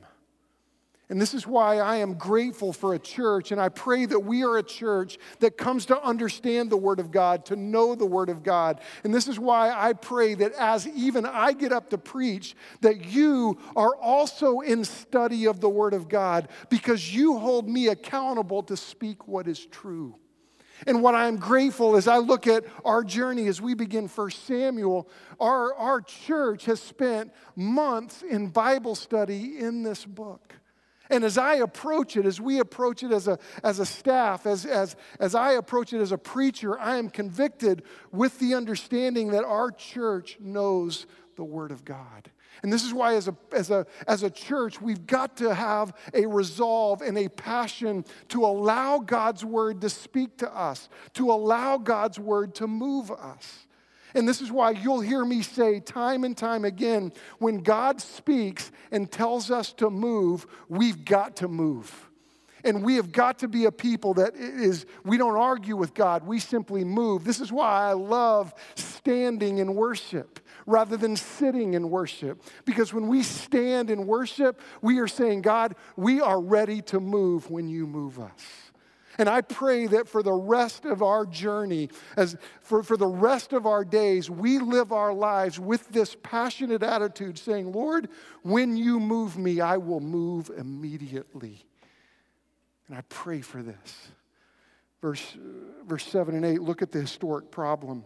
And 1.11 1.20
this 1.20 1.34
is 1.34 1.46
why 1.46 1.78
I 1.78 1.96
am 1.96 2.14
grateful 2.14 2.73
for 2.73 2.94
a 2.94 2.99
church, 2.99 3.52
and 3.52 3.61
I 3.61 3.68
pray 3.68 4.06
that 4.06 4.20
we 4.20 4.42
are 4.42 4.56
a 4.56 4.62
church 4.62 5.18
that 5.40 5.58
comes 5.58 5.84
to 5.87 6.02
understand 6.02 6.70
the 6.70 6.78
Word 6.78 6.99
of 6.99 7.11
God, 7.11 7.44
to 7.46 7.56
know 7.56 7.94
the 7.94 8.06
Word 8.06 8.30
of 8.30 8.42
God. 8.42 8.80
And 9.04 9.14
this 9.14 9.28
is 9.28 9.38
why 9.38 9.70
I 9.70 9.92
pray 9.92 10.34
that 10.34 10.52
as 10.54 10.88
even 10.88 11.26
I 11.26 11.52
get 11.52 11.73
up 11.73 11.90
to 11.90 11.99
preach, 11.99 12.56
that 12.80 13.04
you 13.04 13.58
are 13.76 13.94
also 13.96 14.61
in 14.61 14.82
study 14.84 15.46
of 15.46 15.61
the 15.61 15.68
Word 15.68 15.92
of 15.92 16.08
God, 16.08 16.49
because 16.70 17.14
you 17.14 17.38
hold 17.38 17.68
me 17.68 17.88
accountable 17.88 18.62
to 18.62 18.76
speak 18.76 19.28
what 19.28 19.46
is 19.46 19.66
true. 19.66 20.16
And 20.87 21.02
what 21.02 21.14
I'm 21.14 21.37
grateful 21.37 21.96
as 21.96 22.08
I 22.08 22.16
look 22.16 22.46
at 22.46 22.64
our 22.82 23.04
journey 23.04 23.46
as 23.46 23.61
we 23.61 23.75
begin 23.75 24.08
First 24.08 24.46
Samuel, 24.46 25.08
our, 25.38 25.75
our 25.75 26.00
church 26.00 26.64
has 26.64 26.80
spent 26.80 27.30
months 27.54 28.23
in 28.23 28.49
Bible 28.49 28.94
study 28.94 29.58
in 29.58 29.82
this 29.82 30.04
book. 30.04 30.54
And 31.11 31.23
as 31.23 31.37
I 31.37 31.56
approach 31.56 32.16
it, 32.16 32.25
as 32.25 32.40
we 32.40 32.61
approach 32.61 33.02
it 33.02 33.12
as 33.12 33.28
a, 33.28 33.38
as 33.62 33.78
a 33.78 33.87
staff, 33.87 34.46
as, 34.46 34.64
as, 34.64 34.96
as 35.20 35.34
I 35.34 35.52
approach 35.52 35.92
it 35.92 36.00
as 36.00 36.12
a 36.12 36.18
preacher, 36.18 36.78
I 36.78 36.96
am 36.96 37.11
convicted 37.11 37.82
with 38.11 38.38
the 38.38 38.54
understanding 38.54 39.30
that 39.32 39.44
our 39.44 39.70
church 39.70 40.38
knows 40.40 41.06
the 41.37 41.44
Word 41.44 41.73
of 41.73 41.84
God. 41.84 42.30
And 42.62 42.73
this 42.73 42.84
is 42.84 42.94
why, 42.94 43.14
as 43.16 43.28
a, 43.28 43.37
as, 43.52 43.70
a, 43.70 43.87
as 44.06 44.23
a 44.23 44.30
church, 44.30 44.80
we've 44.80 45.06
got 45.06 45.37
to 45.38 45.54
have 45.54 45.92
a 46.14 46.25
resolve 46.25 47.02
and 47.02 47.18
a 47.18 47.28
passion 47.28 48.04
to 48.28 48.44
allow 48.46 48.99
God's 48.99 49.44
Word 49.44 49.82
to 49.82 49.90
speak 49.90 50.38
to 50.38 50.56
us, 50.56 50.88
to 51.14 51.30
allow 51.30 51.76
God's 51.76 52.18
Word 52.18 52.54
to 52.56 52.66
move 52.66 53.11
us. 53.11 53.66
And 54.14 54.28
this 54.28 54.40
is 54.40 54.50
why 54.50 54.71
you'll 54.71 55.00
hear 55.00 55.25
me 55.25 55.42
say 55.42 55.80
time 55.80 56.25
and 56.25 56.37
time 56.37 56.64
again 56.64 57.12
when 57.38 57.59
God 57.59 58.00
speaks 58.00 58.71
and 58.90 59.11
tells 59.11 59.50
us 59.50 59.73
to 59.75 59.90
move, 59.90 60.47
we've 60.68 61.04
got 61.04 61.37
to 61.37 61.49
move. 61.49 62.11
And 62.64 62.83
we 62.83 62.97
have 62.97 63.12
got 63.12 63.40
to 63.40 63.49
be 63.49 63.66
a 63.66 63.73
people 63.73 64.14
that 64.14 64.37
is, 64.37 64.87
we 65.04 65.18
don't 65.18 65.37
argue 65.37 65.76
with 65.76 65.92
God, 65.92 66.26
we 66.26 66.38
simply 66.38 66.83
move. 66.83 67.25
This 67.25 67.40
is 67.40 67.52
why 67.52 67.90
I 67.90 67.92
love 67.92 68.54
standing 68.75 69.59
in 69.59 69.75
worship 69.75 70.40
rather 70.66 70.97
than 70.97 71.14
sitting 71.14 71.75
in 71.75 71.90
worship. 71.90 72.42
Because 72.64 72.94
when 72.94 73.09
we 73.09 73.23
stand 73.23 73.90
in 73.90 74.06
worship, 74.06 74.61
we 74.80 74.99
are 74.99 75.09
saying, 75.09 75.42
God, 75.42 75.76
we 75.97 76.23
are 76.23 76.40
ready 76.40 76.80
to 76.83 77.00
move 77.00 77.50
when 77.50 77.68
you 77.68 77.87
move 77.87 78.18
us. 78.18 78.63
And 79.18 79.28
I 79.28 79.40
pray 79.40 79.87
that 79.87 80.09
for 80.09 80.23
the 80.23 80.33
rest 80.33 80.85
of 80.85 81.02
our 81.02 81.25
journey, 81.26 81.90
as 82.16 82.37
for, 82.62 82.83
for 82.83 82.97
the 82.97 83.06
rest 83.06 83.52
of 83.52 83.66
our 83.66 83.85
days, 83.85 84.28
we 84.28 84.59
live 84.59 84.92
our 84.92 85.12
lives 85.12 85.61
with 85.61 85.88
this 85.90 86.16
passionate 86.23 86.83
attitude, 86.83 87.38
saying, 87.38 87.73
Lord, 87.73 88.09
when 88.42 88.76
you 88.76 88.99
move 88.99 89.38
me, 89.38 89.61
I 89.61 89.76
will 89.76 90.00
move 90.00 90.50
immediately. 90.56 91.64
And 92.88 92.97
I 92.97 93.02
pray 93.09 93.40
for 93.40 93.62
this. 93.62 94.09
Verse, 95.00 95.37
verse 95.87 96.06
7 96.06 96.35
and 96.35 96.44
8, 96.44 96.62
look 96.62 96.83
at 96.83 96.90
the 96.90 97.00
historic 97.00 97.50
problem 97.50 98.04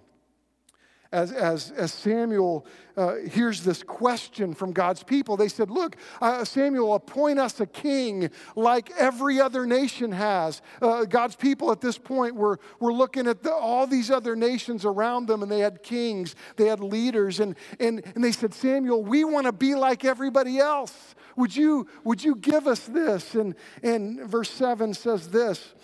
as, 1.10 1.32
as, 1.32 1.70
as 1.70 1.92
Samuel 1.92 2.66
uh, 2.96 3.14
hears 3.16 3.62
this 3.62 3.82
question 3.82 4.54
from 4.54 4.72
God's 4.72 5.02
people, 5.02 5.36
they 5.36 5.48
said, 5.48 5.70
Look, 5.70 5.96
uh, 6.20 6.44
Samuel, 6.44 6.94
appoint 6.94 7.38
us 7.38 7.60
a 7.60 7.66
king 7.66 8.30
like 8.56 8.90
every 8.98 9.40
other 9.40 9.64
nation 9.64 10.12
has. 10.12 10.60
Uh, 10.82 11.04
God's 11.04 11.34
people 11.34 11.72
at 11.72 11.80
this 11.80 11.96
point 11.96 12.34
were, 12.34 12.58
were 12.78 12.92
looking 12.92 13.26
at 13.26 13.42
the, 13.42 13.52
all 13.52 13.86
these 13.86 14.10
other 14.10 14.36
nations 14.36 14.84
around 14.84 15.26
them, 15.26 15.42
and 15.42 15.50
they 15.50 15.60
had 15.60 15.82
kings, 15.82 16.34
they 16.56 16.66
had 16.66 16.80
leaders, 16.80 17.40
and, 17.40 17.56
and, 17.80 18.02
and 18.14 18.22
they 18.22 18.32
said, 18.32 18.52
Samuel, 18.52 19.02
we 19.02 19.24
want 19.24 19.46
to 19.46 19.52
be 19.52 19.74
like 19.74 20.04
everybody 20.04 20.58
else. 20.58 21.14
Would 21.36 21.54
you, 21.54 21.86
would 22.04 22.22
you 22.22 22.34
give 22.34 22.66
us 22.66 22.80
this? 22.80 23.34
And, 23.34 23.54
and 23.82 24.20
verse 24.28 24.50
7 24.50 24.92
says 24.92 25.28
this 25.28 25.74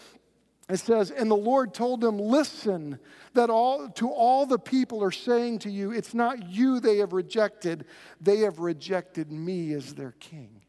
it 0.69 0.79
says, 0.79 1.11
And 1.11 1.31
the 1.31 1.37
Lord 1.37 1.75
told 1.75 2.01
them, 2.01 2.19
Listen, 2.19 2.99
that 3.35 3.51
all 3.51 3.89
to 3.91 4.11
all 4.11 4.47
the 4.47 4.59
people 4.59 5.03
are 5.03 5.11
saying 5.11 5.61
to 5.61 5.71
you, 5.71 5.93
it's 5.93 6.15
not 6.15 6.49
you 6.49 6.81
they 6.81 6.99
have 6.99 7.13
rejected, 7.13 7.85
they 8.21 8.39
have 8.39 8.59
rejected 8.59 9.31
me 9.31 9.73
as 9.75 9.95
their 9.95 10.13
king. 10.13 10.63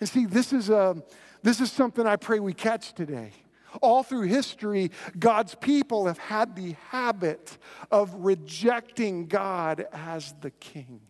And 0.00 0.08
see, 0.08 0.26
this 0.26 0.52
is 0.52 0.70
a 0.70 1.02
this 1.42 1.60
is 1.60 1.70
something 1.70 2.06
I 2.06 2.16
pray 2.16 2.40
we 2.40 2.54
catch 2.54 2.94
today. 2.94 3.32
All 3.80 4.02
through 4.02 4.22
history, 4.22 4.90
God's 5.18 5.54
people 5.54 6.06
have 6.06 6.18
had 6.18 6.54
the 6.54 6.76
habit 6.90 7.56
of 7.90 8.14
rejecting 8.16 9.26
God 9.26 9.86
as 9.92 10.34
the 10.40 10.50
king. 10.50 11.00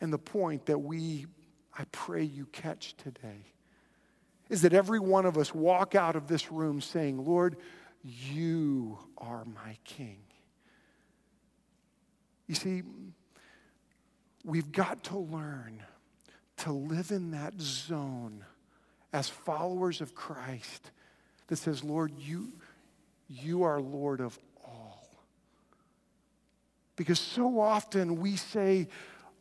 And 0.00 0.12
the 0.12 0.18
point 0.18 0.66
that 0.66 0.78
we, 0.78 1.26
I 1.76 1.84
pray 1.92 2.22
you 2.22 2.46
catch 2.46 2.96
today 2.96 3.52
is 4.48 4.62
that 4.62 4.72
every 4.72 4.98
one 4.98 5.26
of 5.26 5.36
us 5.36 5.54
walk 5.54 5.94
out 5.94 6.16
of 6.16 6.26
this 6.26 6.50
room 6.50 6.80
saying, 6.80 7.24
Lord, 7.24 7.56
you 8.02 8.98
are 9.18 9.44
my 9.44 9.76
king. 9.84 10.18
You 12.46 12.54
see, 12.54 12.82
we've 14.44 14.72
got 14.72 15.04
to 15.04 15.18
learn 15.18 15.82
to 16.58 16.72
live 16.72 17.10
in 17.10 17.32
that 17.32 17.60
zone 17.60 18.44
as 19.12 19.28
followers 19.28 20.00
of 20.00 20.14
Christ 20.14 20.90
that 21.48 21.56
says, 21.56 21.84
Lord, 21.84 22.12
you, 22.18 22.52
you 23.28 23.62
are 23.62 23.80
Lord 23.80 24.20
of 24.20 24.38
all. 24.64 25.08
Because 26.96 27.20
so 27.20 27.60
often 27.60 28.16
we 28.16 28.36
say, 28.36 28.88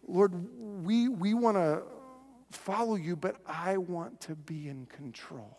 Lord, 0.08 0.34
we, 0.86 1.08
we 1.08 1.34
want 1.34 1.58
to 1.58 1.82
follow 2.51 2.96
you, 2.96 3.16
but 3.16 3.38
I 3.46 3.77
want 3.77 4.22
to 4.22 4.36
be 4.36 4.70
in 4.70 4.86
control. 4.86 5.58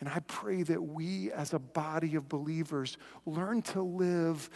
And 0.00 0.08
I 0.08 0.20
pray 0.26 0.62
that 0.64 0.82
we, 0.82 1.32
as 1.32 1.54
a 1.54 1.58
body 1.58 2.14
of 2.16 2.28
believers, 2.28 2.98
learn 3.26 3.62
to 3.62 3.82
live 3.82 4.50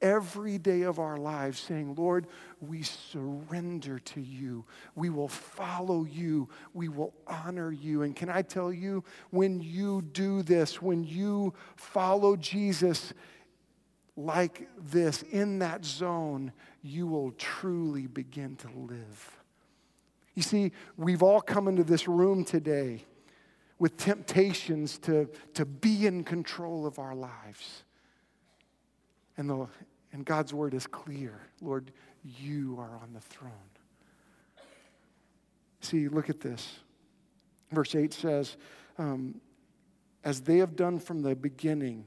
every 0.00 0.58
day 0.58 0.82
of 0.82 0.98
our 0.98 1.16
lives 1.16 1.60
saying, 1.60 1.94
Lord, 1.94 2.26
we 2.60 2.82
surrender 2.82 3.98
to 3.98 4.20
you. 4.20 4.64
We 4.94 5.10
will 5.10 5.28
follow 5.28 6.04
you. 6.04 6.48
We 6.72 6.88
will 6.88 7.14
honor 7.26 7.72
you. 7.72 8.02
And 8.02 8.14
can 8.14 8.28
I 8.28 8.42
tell 8.42 8.72
you, 8.72 9.04
when 9.30 9.60
you 9.60 10.02
do 10.02 10.42
this, 10.42 10.80
when 10.80 11.04
you 11.04 11.54
follow 11.76 12.36
Jesus 12.36 13.12
like 14.16 14.68
this 14.78 15.22
in 15.22 15.60
that 15.60 15.84
zone, 15.84 16.52
you 16.82 17.06
will 17.06 17.32
truly 17.32 18.06
begin 18.06 18.56
to 18.56 18.68
live. 18.76 19.37
You 20.38 20.42
see, 20.42 20.70
we've 20.96 21.24
all 21.24 21.40
come 21.40 21.66
into 21.66 21.82
this 21.82 22.06
room 22.06 22.44
today 22.44 23.02
with 23.80 23.96
temptations 23.96 24.96
to, 24.98 25.28
to 25.54 25.64
be 25.64 26.06
in 26.06 26.22
control 26.22 26.86
of 26.86 27.00
our 27.00 27.16
lives. 27.16 27.82
And, 29.36 29.50
the, 29.50 29.66
and 30.12 30.24
God's 30.24 30.54
word 30.54 30.74
is 30.74 30.86
clear 30.86 31.40
Lord, 31.60 31.90
you 32.22 32.76
are 32.78 33.00
on 33.02 33.14
the 33.14 33.20
throne. 33.20 33.50
See, 35.80 36.06
look 36.06 36.30
at 36.30 36.38
this. 36.38 36.78
Verse 37.72 37.96
8 37.96 38.14
says, 38.14 38.56
um, 38.96 39.40
As 40.22 40.42
they 40.42 40.58
have 40.58 40.76
done 40.76 41.00
from 41.00 41.22
the 41.22 41.34
beginning, 41.34 42.04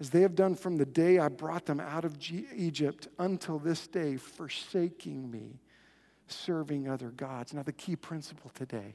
as 0.00 0.08
they 0.08 0.22
have 0.22 0.34
done 0.34 0.54
from 0.54 0.78
the 0.78 0.86
day 0.86 1.18
I 1.18 1.28
brought 1.28 1.66
them 1.66 1.78
out 1.78 2.06
of 2.06 2.16
Egypt 2.56 3.08
until 3.18 3.58
this 3.58 3.86
day, 3.86 4.16
forsaking 4.16 5.30
me 5.30 5.60
serving 6.28 6.88
other 6.88 7.10
gods. 7.10 7.54
Now, 7.54 7.62
the 7.62 7.72
key 7.72 7.96
principle 7.96 8.50
today 8.54 8.94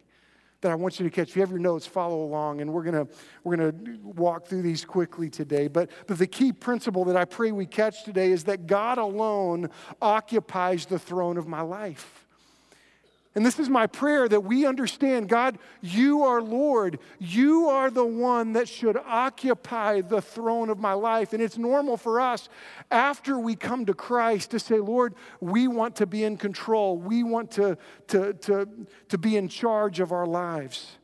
that 0.62 0.72
I 0.72 0.76
want 0.76 1.00
you 1.00 1.10
to 1.10 1.10
catch. 1.10 1.30
If 1.30 1.36
you 1.36 1.42
have 1.42 1.50
your 1.50 1.60
notes, 1.60 1.86
follow 1.86 2.24
along, 2.24 2.62
and 2.62 2.72
we're 2.72 2.84
gonna 2.84 3.08
we're 3.44 3.58
gonna 3.58 3.74
walk 4.04 4.48
through 4.48 4.62
these 4.62 4.86
quickly 4.86 5.30
today. 5.30 5.68
But 5.68 5.90
but 6.08 6.18
the 6.18 6.28
key 6.28 6.52
principle 6.52 7.04
that 7.06 7.16
I 7.16 7.26
pray 7.26 7.52
we 7.52 7.66
catch 7.66 8.04
today 8.04 8.32
is 8.32 8.44
that 8.46 8.68
God 8.68 8.98
alone 8.98 9.70
occupies 10.02 10.86
the 10.86 11.00
throne 11.00 11.38
of 11.38 11.48
my 11.48 11.62
life. 11.62 12.28
And 13.34 13.46
this 13.46 13.60
is 13.60 13.70
my 13.70 13.88
prayer 13.88 14.28
that 14.28 14.42
we 14.42 14.66
understand 14.66 15.30
God, 15.30 15.58
you 15.80 16.24
are 16.24 16.42
Lord. 16.42 17.00
You 17.18 17.70
are 17.70 17.90
the 17.90 18.06
one 18.06 18.54
that 18.54 18.68
should 18.68 18.98
occupy 18.98 20.02
the 20.02 20.22
throne 20.22 20.70
of 20.70 20.80
my 20.80 20.92
life. 20.92 21.32
And 21.32 21.42
it's 21.42 21.58
normal 21.58 21.96
for 21.96 22.20
us 22.20 22.50
after 22.90 23.40
we 23.40 23.56
come 23.56 23.86
to 23.86 23.94
Christ 23.94 24.52
to 24.52 24.60
say, 24.60 24.80
Lord, 24.80 25.16
we 25.40 25.70
want 25.70 25.96
to 25.98 26.06
be 26.06 26.26
in 26.26 26.36
control. 26.36 26.98
We 26.98 27.24
want 27.24 27.52
to, 27.52 27.78
to, 28.08 28.34
to, 28.34 28.68
to 29.08 29.18
be 29.18 29.38
in 29.38 29.48
charge 29.48 30.02
of 30.02 30.12
our 30.12 30.26
lives. 30.28 30.98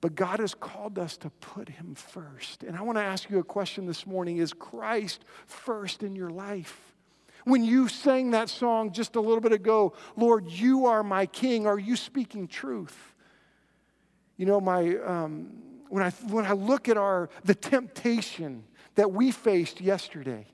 But 0.00 0.14
God 0.14 0.38
has 0.38 0.54
called 0.54 0.98
us 0.98 1.18
to 1.18 1.30
put 1.30 1.68
Him 1.68 1.94
first. 1.94 2.62
And 2.62 2.74
I 2.74 2.82
want 2.82 2.96
to 2.96 3.02
ask 3.02 3.28
you 3.28 3.38
a 3.38 3.44
question 3.44 3.86
this 3.86 4.06
morning 4.06 4.38
Is 4.38 4.54
Christ 4.54 5.24
first 5.46 6.02
in 6.02 6.14
your 6.16 6.30
life? 6.30 6.87
When 7.48 7.64
you 7.64 7.88
sang 7.88 8.32
that 8.32 8.50
song 8.50 8.92
just 8.92 9.16
a 9.16 9.22
little 9.22 9.40
bit 9.40 9.52
ago, 9.52 9.94
Lord, 10.16 10.46
you 10.48 10.84
are 10.84 11.02
my 11.02 11.24
king, 11.24 11.66
are 11.66 11.78
you 11.78 11.96
speaking 11.96 12.46
truth? 12.46 13.14
You 14.36 14.44
know, 14.44 14.60
my, 14.60 14.98
um, 14.98 15.48
when, 15.88 16.02
I, 16.02 16.10
when 16.28 16.44
I 16.44 16.52
look 16.52 16.90
at 16.90 16.98
our, 16.98 17.30
the 17.44 17.54
temptation 17.54 18.64
that 18.96 19.12
we 19.12 19.30
faced 19.30 19.80
yesterday, 19.80 20.44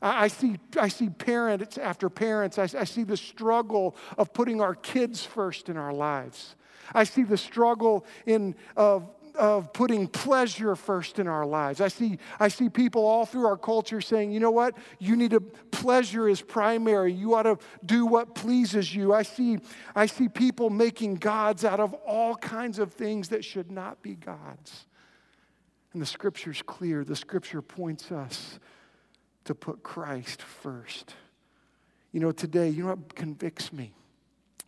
I, 0.00 0.28
see, 0.28 0.60
I 0.78 0.86
see 0.86 1.08
parents 1.08 1.78
after 1.78 2.08
parents, 2.08 2.60
I, 2.60 2.68
I 2.78 2.84
see 2.84 3.02
the 3.02 3.16
struggle 3.16 3.96
of 4.16 4.32
putting 4.32 4.60
our 4.60 4.76
kids 4.76 5.24
first 5.24 5.68
in 5.68 5.76
our 5.76 5.92
lives. 5.92 6.54
I 6.94 7.02
see 7.02 7.24
the 7.24 7.36
struggle 7.36 8.06
in, 8.24 8.54
of 8.76 9.10
of 9.34 9.72
putting 9.72 10.06
pleasure 10.06 10.76
first 10.76 11.18
in 11.18 11.26
our 11.26 11.44
lives. 11.44 11.80
I 11.80 11.88
see, 11.88 12.18
I 12.38 12.48
see 12.48 12.68
people 12.68 13.04
all 13.04 13.26
through 13.26 13.46
our 13.46 13.56
culture 13.56 14.00
saying, 14.00 14.32
you 14.32 14.40
know 14.40 14.50
what? 14.50 14.76
You 14.98 15.16
need 15.16 15.32
to, 15.32 15.40
pleasure 15.40 16.28
is 16.28 16.40
primary. 16.40 17.12
You 17.12 17.34
ought 17.34 17.42
to 17.44 17.58
do 17.84 18.06
what 18.06 18.34
pleases 18.34 18.94
you. 18.94 19.12
I 19.12 19.22
see, 19.22 19.58
I 19.94 20.06
see 20.06 20.28
people 20.28 20.70
making 20.70 21.16
gods 21.16 21.64
out 21.64 21.80
of 21.80 21.94
all 21.94 22.36
kinds 22.36 22.78
of 22.78 22.92
things 22.92 23.28
that 23.30 23.44
should 23.44 23.70
not 23.70 24.02
be 24.02 24.14
gods. 24.14 24.86
And 25.92 26.02
the 26.02 26.06
scripture's 26.06 26.62
clear. 26.62 27.04
The 27.04 27.16
scripture 27.16 27.62
points 27.62 28.10
us 28.12 28.58
to 29.44 29.54
put 29.54 29.82
Christ 29.82 30.42
first. 30.42 31.14
You 32.12 32.20
know, 32.20 32.32
today, 32.32 32.68
you 32.68 32.82
know 32.84 32.90
what 32.90 33.14
convicts 33.14 33.72
me? 33.72 33.92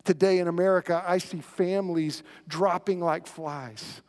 Today 0.03 0.39
in 0.39 0.47
America, 0.47 1.03
I 1.05 1.17
see 1.17 1.39
families 1.39 2.23
dropping 2.47 2.99
like 2.99 3.27
flies. 3.27 4.01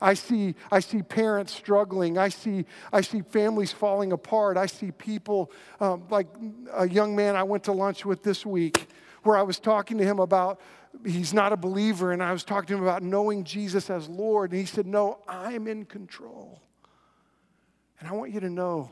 I 0.00 0.14
see, 0.14 0.54
I 0.70 0.80
see 0.80 1.02
parents 1.02 1.52
struggling. 1.52 2.18
I 2.18 2.28
see, 2.28 2.66
I 2.92 3.00
see 3.00 3.22
families 3.22 3.72
falling 3.72 4.12
apart. 4.12 4.56
I 4.56 4.66
see 4.66 4.92
people, 4.92 5.50
um, 5.80 6.04
like 6.10 6.28
a 6.74 6.88
young 6.88 7.16
man 7.16 7.36
I 7.36 7.42
went 7.42 7.64
to 7.64 7.72
lunch 7.72 8.04
with 8.04 8.22
this 8.22 8.44
week, 8.44 8.88
where 9.22 9.36
I 9.36 9.42
was 9.42 9.58
talking 9.58 9.98
to 9.98 10.04
him 10.04 10.18
about 10.18 10.60
he's 11.04 11.34
not 11.34 11.52
a 11.52 11.56
believer, 11.56 12.12
and 12.12 12.22
I 12.22 12.32
was 12.32 12.44
talking 12.44 12.68
to 12.68 12.74
him 12.74 12.82
about 12.82 13.02
knowing 13.02 13.44
Jesus 13.44 13.90
as 13.90 14.08
Lord. 14.08 14.52
And 14.52 14.60
he 14.60 14.66
said, 14.66 14.86
No, 14.86 15.18
I'm 15.28 15.66
in 15.66 15.84
control. 15.84 16.62
And 17.98 18.08
I 18.08 18.12
want 18.12 18.32
you 18.32 18.40
to 18.40 18.50
know 18.50 18.90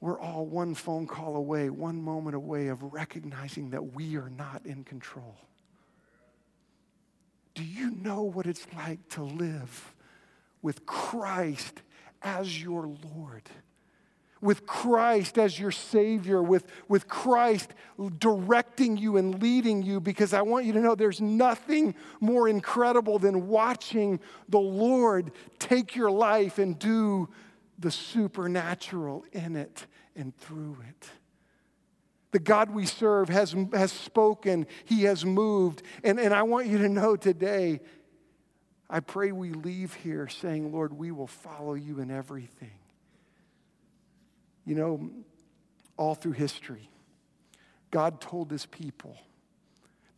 we're 0.00 0.20
all 0.20 0.46
one 0.46 0.74
phone 0.74 1.06
call 1.06 1.36
away, 1.36 1.70
one 1.70 2.00
moment 2.00 2.36
away 2.36 2.68
of 2.68 2.82
recognizing 2.82 3.70
that 3.70 3.94
we 3.94 4.16
are 4.16 4.30
not 4.30 4.64
in 4.64 4.84
control. 4.84 5.36
Do 7.58 7.64
you 7.64 7.90
know 7.90 8.22
what 8.22 8.46
it's 8.46 8.64
like 8.76 9.08
to 9.08 9.24
live 9.24 9.92
with 10.62 10.86
Christ 10.86 11.82
as 12.22 12.62
your 12.62 12.86
Lord? 12.86 13.42
With 14.40 14.64
Christ 14.64 15.38
as 15.38 15.58
your 15.58 15.72
Savior, 15.72 16.40
with, 16.40 16.66
with 16.86 17.08
Christ 17.08 17.74
directing 18.18 18.96
you 18.96 19.16
and 19.16 19.42
leading 19.42 19.82
you, 19.82 19.98
because 19.98 20.32
I 20.32 20.42
want 20.42 20.66
you 20.66 20.72
to 20.74 20.78
know 20.78 20.94
there's 20.94 21.20
nothing 21.20 21.96
more 22.20 22.48
incredible 22.48 23.18
than 23.18 23.48
watching 23.48 24.20
the 24.48 24.60
Lord 24.60 25.32
take 25.58 25.96
your 25.96 26.12
life 26.12 26.58
and 26.58 26.78
do 26.78 27.28
the 27.76 27.90
supernatural 27.90 29.24
in 29.32 29.56
it 29.56 29.84
and 30.14 30.32
through 30.36 30.76
it. 30.88 31.10
The 32.30 32.38
God 32.38 32.70
we 32.70 32.84
serve 32.84 33.28
has, 33.28 33.54
has 33.72 33.90
spoken, 33.90 34.66
He 34.84 35.02
has 35.04 35.24
moved. 35.24 35.82
And, 36.04 36.20
and 36.20 36.34
I 36.34 36.42
want 36.42 36.66
you 36.66 36.78
to 36.78 36.88
know 36.88 37.16
today, 37.16 37.80
I 38.90 39.00
pray 39.00 39.32
we 39.32 39.50
leave 39.52 39.94
here 39.94 40.28
saying, 40.28 40.72
Lord, 40.72 40.92
we 40.92 41.10
will 41.10 41.26
follow 41.26 41.74
you 41.74 42.00
in 42.00 42.10
everything. 42.10 42.78
You 44.64 44.74
know, 44.74 45.10
all 45.96 46.14
through 46.14 46.32
history, 46.32 46.90
God 47.90 48.20
told 48.20 48.50
His 48.50 48.66
people, 48.66 49.16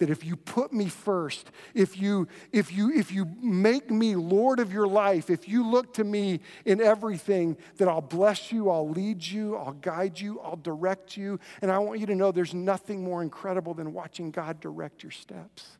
that 0.01 0.09
if 0.09 0.25
you 0.25 0.35
put 0.35 0.73
me 0.73 0.89
first, 0.89 1.51
if 1.75 2.01
you, 2.01 2.27
if 2.53 2.73
you, 2.73 2.91
if 2.91 3.13
you 3.13 3.27
make 3.41 3.91
me 3.91 4.17
Lord 4.17 4.59
of 4.59 4.73
your 4.73 4.89
life, 4.89 5.29
if 5.29 5.47
you 5.47 5.65
look 5.71 5.93
to 5.95 6.05
me 6.05 6.41
in 6.65 6.81
everything, 6.81 7.57
that 7.77 7.87
I'll 7.87 8.01
bless 8.01 8.51
you, 8.51 8.71
I'll 8.71 8.89
lead 8.89 9.23
you, 9.23 9.57
I'll 9.57 9.75
guide 9.75 10.19
you, 10.19 10.41
I'll 10.41 10.57
direct 10.57 11.19
you. 11.19 11.39
And 11.61 11.71
I 11.71 11.79
want 11.79 12.01
you 12.01 12.07
to 12.07 12.15
know 12.15 12.33
there's 12.33 12.55
nothing 12.55 13.05
more 13.05 13.23
incredible 13.23 13.75
than 13.75 13.93
watching 13.93 14.31
God 14.31 14.59
direct 14.59 15.03
your 15.03 15.13
steps. 15.13 15.77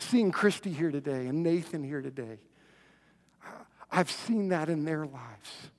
Seeing 0.00 0.32
Christy 0.32 0.72
here 0.72 0.90
today 0.90 1.28
and 1.28 1.44
Nathan 1.44 1.84
here 1.84 2.02
today, 2.02 2.38
I've 3.92 4.10
seen 4.10 4.48
that 4.48 4.68
in 4.68 4.84
their 4.84 5.06
lives. 5.06 5.70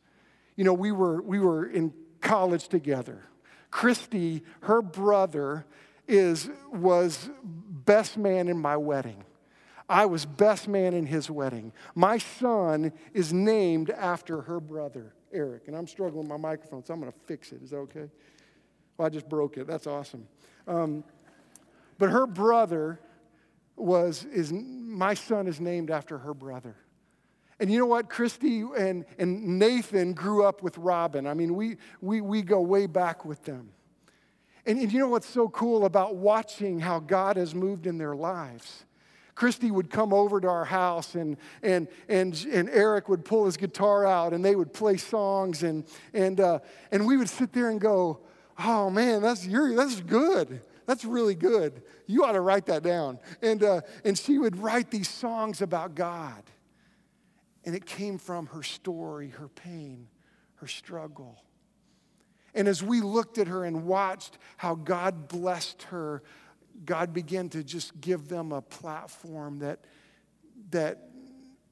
You 0.55 0.63
know, 0.63 0.73
we 0.73 0.93
were, 0.93 1.21
we 1.21 1.39
were 1.39 1.65
in 1.65 1.93
college 2.21 2.69
together. 2.69 3.23
Christy, 3.71 4.43
her 4.61 4.81
brother, 4.81 5.65
is, 6.07 6.49
was 6.71 7.29
best 7.41 8.17
man 8.17 8.47
in 8.47 8.57
my 8.57 8.77
wedding. 8.77 9.23
I 9.89 10.05
was 10.05 10.25
best 10.25 10.67
man 10.67 10.93
in 10.93 11.05
his 11.05 11.29
wedding. 11.29 11.73
My 11.95 12.17
son 12.17 12.93
is 13.13 13.33
named 13.33 13.89
after 13.89 14.41
her 14.41 14.59
brother, 14.59 15.13
Eric. 15.31 15.63
And 15.67 15.75
I'm 15.75 15.87
struggling 15.87 16.23
with 16.23 16.29
my 16.29 16.37
microphone, 16.37 16.83
so 16.83 16.93
I'm 16.93 16.99
going 16.99 17.11
to 17.11 17.19
fix 17.25 17.51
it. 17.51 17.61
Is 17.61 17.71
that 17.71 17.77
okay? 17.77 18.09
Well, 18.97 19.05
I 19.05 19.09
just 19.09 19.27
broke 19.27 19.57
it. 19.57 19.67
That's 19.67 19.87
awesome. 19.87 20.27
Um, 20.67 21.03
but 21.97 22.09
her 22.09 22.25
brother 22.25 22.99
was, 23.75 24.25
is, 24.25 24.53
my 24.53 25.13
son 25.13 25.47
is 25.47 25.59
named 25.59 25.91
after 25.91 26.17
her 26.17 26.33
brother. 26.33 26.75
And 27.59 27.71
you 27.71 27.79
know 27.79 27.85
what? 27.85 28.09
Christy 28.09 28.61
and, 28.61 29.05
and 29.17 29.59
Nathan 29.59 30.13
grew 30.13 30.45
up 30.45 30.63
with 30.63 30.77
Robin. 30.77 31.27
I 31.27 31.33
mean, 31.33 31.55
we, 31.55 31.77
we, 32.01 32.21
we 32.21 32.41
go 32.41 32.61
way 32.61 32.87
back 32.87 33.25
with 33.25 33.43
them. 33.43 33.69
And, 34.65 34.79
and 34.79 34.91
you 34.91 34.99
know 34.99 35.09
what's 35.09 35.27
so 35.27 35.49
cool 35.49 35.85
about 35.85 36.15
watching 36.15 36.79
how 36.79 36.99
God 36.99 37.37
has 37.37 37.53
moved 37.53 37.85
in 37.85 37.97
their 37.97 38.15
lives? 38.15 38.85
Christy 39.35 39.71
would 39.71 39.89
come 39.89 40.13
over 40.13 40.39
to 40.39 40.47
our 40.47 40.65
house 40.65 41.15
and, 41.15 41.37
and, 41.63 41.87
and, 42.07 42.45
and 42.51 42.69
Eric 42.69 43.09
would 43.09 43.25
pull 43.25 43.45
his 43.45 43.57
guitar 43.57 44.05
out 44.05 44.31
and 44.33 44.45
they 44.45 44.55
would 44.55 44.73
play 44.73 44.97
songs 44.97 45.63
and, 45.63 45.85
and, 46.13 46.39
uh, 46.39 46.59
and 46.91 47.07
we 47.07 47.17
would 47.17 47.29
sit 47.29 47.51
there 47.51 47.69
and 47.69 47.81
go, 47.81 48.19
oh 48.59 48.89
man, 48.89 49.21
that's, 49.21 49.45
you're, 49.45 49.75
that's 49.75 49.99
good. 50.01 50.61
That's 50.85 51.05
really 51.05 51.35
good. 51.35 51.81
You 52.05 52.25
ought 52.25 52.33
to 52.33 52.41
write 52.41 52.65
that 52.67 52.83
down. 52.83 53.19
And, 53.41 53.63
uh, 53.63 53.81
and 54.03 54.17
she 54.17 54.37
would 54.37 54.57
write 54.57 54.91
these 54.91 55.09
songs 55.09 55.61
about 55.61 55.95
God. 55.95 56.43
And 57.65 57.75
it 57.75 57.85
came 57.85 58.17
from 58.17 58.47
her 58.47 58.61
story, 58.61 59.29
her 59.29 59.47
pain, 59.47 60.09
her 60.55 60.67
struggle. 60.67 61.41
And 62.55 62.67
as 62.67 62.83
we 62.83 63.01
looked 63.01 63.37
at 63.37 63.47
her 63.47 63.65
and 63.65 63.85
watched 63.85 64.37
how 64.57 64.75
God 64.75 65.27
blessed 65.27 65.83
her, 65.83 66.21
God 66.85 67.13
began 67.13 67.49
to 67.49 67.63
just 67.63 67.99
give 67.99 68.27
them 68.27 68.51
a 68.51 68.61
platform 68.61 69.59
that, 69.59 69.85
that 70.71 71.09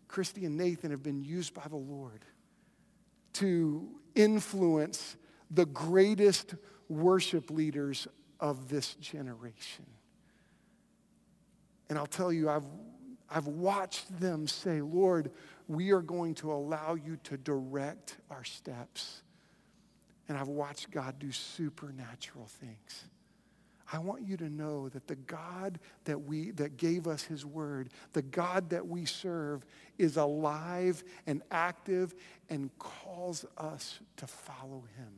Christy 0.07 0.45
and 0.45 0.57
Nathan 0.57 0.91
have 0.91 1.03
been 1.03 1.21
used 1.21 1.53
by 1.53 1.65
the 1.69 1.75
Lord 1.75 2.25
to 3.33 3.87
influence 4.15 5.15
the 5.49 5.65
greatest 5.65 6.55
worship 6.89 7.49
leaders 7.49 8.07
of 8.39 8.69
this 8.69 8.95
generation. 8.95 9.85
And 11.89 11.97
I'll 11.97 12.07
tell 12.07 12.31
you, 12.31 12.49
I've, 12.49 12.65
I've 13.29 13.47
watched 13.47 14.19
them 14.19 14.47
say, 14.47 14.81
Lord, 14.81 15.31
we 15.67 15.91
are 15.91 16.01
going 16.01 16.35
to 16.35 16.51
allow 16.51 16.95
you 16.95 17.17
to 17.23 17.37
direct 17.37 18.17
our 18.29 18.43
steps 18.43 19.23
and 20.31 20.39
I've 20.39 20.47
watched 20.47 20.91
God 20.91 21.19
do 21.19 21.29
supernatural 21.29 22.45
things. 22.45 23.03
I 23.91 23.99
want 23.99 24.25
you 24.25 24.37
to 24.37 24.49
know 24.49 24.87
that 24.87 25.05
the 25.05 25.17
God 25.17 25.77
that 26.05 26.21
we 26.21 26.51
that 26.51 26.77
gave 26.77 27.05
us 27.05 27.21
his 27.23 27.45
word, 27.45 27.89
the 28.13 28.21
God 28.21 28.69
that 28.69 28.87
we 28.87 29.03
serve 29.03 29.65
is 29.97 30.15
alive 30.15 31.03
and 31.27 31.41
active 31.51 32.15
and 32.49 32.69
calls 32.79 33.45
us 33.57 33.99
to 34.15 34.25
follow 34.25 34.85
him. 34.95 35.11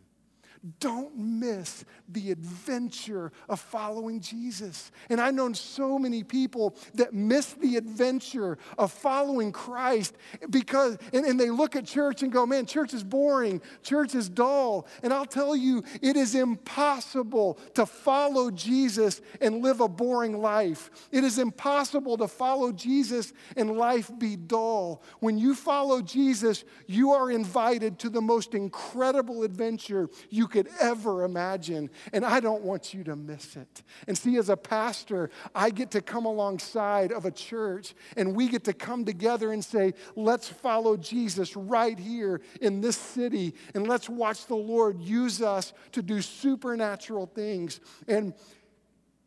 Don't 0.80 1.18
miss 1.18 1.84
the 2.08 2.32
adventure 2.32 3.34
of 3.50 3.60
following 3.60 4.22
Jesus. 4.22 4.92
And 5.10 5.20
I've 5.20 5.34
known 5.34 5.54
so 5.54 6.00
many 6.00 6.24
people 6.24 6.78
that 6.94 7.14
miss 7.14 7.54
the 7.54 7.76
adventure 7.76 8.58
of 8.78 8.94
following 8.94 9.52
Christ 9.52 10.16
because, 10.50 10.98
and, 11.12 11.26
and 11.26 11.38
they 11.38 11.50
look 11.50 11.76
at 11.76 11.86
church 11.86 12.24
and 12.24 12.32
go, 12.32 12.46
man, 12.46 12.66
church 12.66 12.94
is 12.94 13.04
boring, 13.04 13.62
church 13.82 14.16
is 14.16 14.30
dull. 14.30 14.88
And 15.02 15.12
I'll 15.12 15.26
tell 15.26 15.54
you, 15.54 15.84
it 16.02 16.16
is 16.16 16.34
impossible 16.34 17.60
to 17.74 17.86
follow 17.86 18.50
Jesus 18.50 19.20
and 19.42 19.62
live 19.62 19.82
a 19.82 19.90
boring 19.90 20.40
life. 20.40 20.90
It 21.12 21.26
is 21.26 21.40
impossible 21.40 22.18
to 22.20 22.28
follow 22.30 22.72
Jesus 22.72 23.34
and 23.58 23.78
life 23.78 24.10
be 24.18 24.38
dull. 24.38 25.04
When 25.20 25.38
you 25.38 25.56
follow 25.56 26.02
Jesus, 26.02 26.64
you 26.88 27.12
are 27.12 27.30
invited 27.30 28.00
to 28.00 28.10
the 28.10 28.22
most 28.22 28.54
incredible 28.54 29.44
adventure 29.44 30.10
you 30.30 30.48
could 30.54 30.70
ever 30.80 31.24
imagine. 31.24 31.90
And 32.14 32.24
I 32.24 32.40
don't 32.40 32.62
want 32.62 32.94
you 32.94 33.04
to 33.06 33.16
miss 33.16 33.58
it. 33.58 33.82
And 34.08 34.16
see, 34.16 34.38
as 34.38 34.50
a 34.50 34.56
pastor, 34.56 35.32
I 35.54 35.72
get 35.72 35.92
to 35.92 36.02
come 36.02 36.26
alongside 36.26 37.12
of 37.12 37.26
a 37.26 37.32
church 37.32 37.96
and 38.16 38.36
we 38.36 38.48
get 38.48 38.64
to 38.66 38.74
come 38.74 39.04
together 39.04 39.52
and 39.52 39.66
say, 39.66 39.96
let's 40.16 40.48
follow 40.48 40.96
Jesus 40.96 41.56
right 41.56 41.98
here 41.98 42.40
in 42.62 42.82
this 42.82 42.96
city 42.96 43.56
and 43.74 43.88
let's 43.88 44.08
watch 44.08 44.46
the 44.46 44.56
Lord 44.56 45.02
use 45.02 45.42
us 45.42 45.74
to 45.94 46.04
do 46.04 46.22
supernatural 46.22 47.26
things. 47.26 47.80
And, 48.08 48.36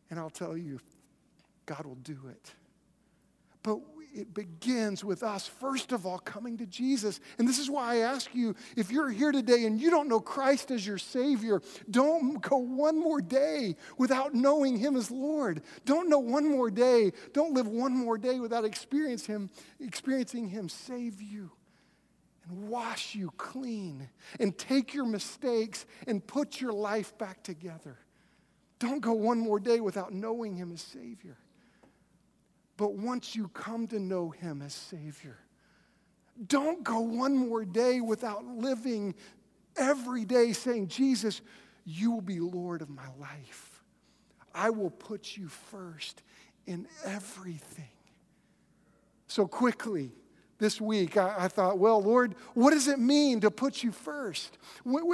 and 0.09 0.17
I'll 0.17 0.29
tell 0.29 0.57
you, 0.57 0.79
God 1.65 1.85
will 1.85 1.95
do 1.95 2.17
it. 2.29 2.53
But 3.63 3.81
it 4.13 4.33
begins 4.33 5.03
with 5.03 5.23
us, 5.23 5.47
first 5.47 5.91
of 5.91 6.05
all, 6.05 6.19
coming 6.19 6.57
to 6.57 6.65
Jesus. 6.65 7.19
And 7.37 7.47
this 7.47 7.59
is 7.59 7.69
why 7.69 7.95
I 7.95 7.97
ask 7.97 8.33
you 8.33 8.55
if 8.75 8.91
you're 8.91 9.09
here 9.09 9.31
today 9.31 9.65
and 9.65 9.79
you 9.79 9.89
don't 9.89 10.07
know 10.07 10.19
Christ 10.19 10.71
as 10.71 10.85
your 10.85 10.97
Savior, 10.97 11.61
don't 11.89 12.41
go 12.41 12.57
one 12.57 12.99
more 12.99 13.21
day 13.21 13.75
without 13.97 14.33
knowing 14.33 14.77
Him 14.77 14.95
as 14.95 15.11
Lord. 15.11 15.61
Don't 15.85 16.09
know 16.09 16.19
one 16.19 16.49
more 16.49 16.71
day. 16.71 17.13
Don't 17.33 17.53
live 17.53 17.67
one 17.67 17.93
more 17.93 18.17
day 18.17 18.39
without 18.39 18.65
experience 18.65 19.25
him, 19.25 19.49
experiencing 19.79 20.47
Him 20.47 20.69
save 20.69 21.21
you 21.21 21.51
and 22.47 22.69
wash 22.69 23.15
you 23.15 23.31
clean 23.37 24.09
and 24.39 24.57
take 24.57 24.93
your 24.93 25.05
mistakes 25.05 25.85
and 26.07 26.25
put 26.25 26.61
your 26.61 26.73
life 26.73 27.17
back 27.17 27.43
together. 27.43 27.97
Don't 28.79 29.01
go 29.01 29.13
one 29.13 29.39
more 29.39 29.59
day 29.59 29.79
without 29.79 30.13
knowing 30.13 30.55
Him 30.55 30.71
as 30.71 30.81
Savior. 30.81 31.37
But 32.77 32.93
once 32.93 33.35
you 33.35 33.49
come 33.49 33.87
to 33.87 33.99
know 33.99 34.29
Him 34.29 34.61
as 34.61 34.73
Savior, 34.73 35.37
don't 36.47 36.83
go 36.83 36.99
one 36.99 37.35
more 37.35 37.65
day 37.65 37.99
without 37.99 38.45
living 38.45 39.15
every 39.75 40.23
day 40.23 40.53
saying, 40.53 40.87
Jesus, 40.87 41.41
you 41.85 42.11
will 42.11 42.21
be 42.21 42.39
Lord 42.39 42.81
of 42.83 42.89
my 42.89 43.07
life. 43.19 43.81
I 44.53 44.69
will 44.69 44.91
put 44.91 45.35
you 45.35 45.47
first 45.47 46.21
in 46.67 46.87
everything. 47.03 47.89
So 49.27 49.47
quickly, 49.47 50.11
this 50.59 50.81
week, 50.81 51.17
I, 51.17 51.35
I, 51.37 51.47
thought, 51.47 51.77
well, 51.77 52.01
Lord, 52.01 52.35
what 52.53 52.71
does 52.71 52.87
it 52.87 52.99
mean 52.99 53.39
to 53.41 53.51
put 53.51 53.83
you 53.83 53.91
first? 53.91 54.57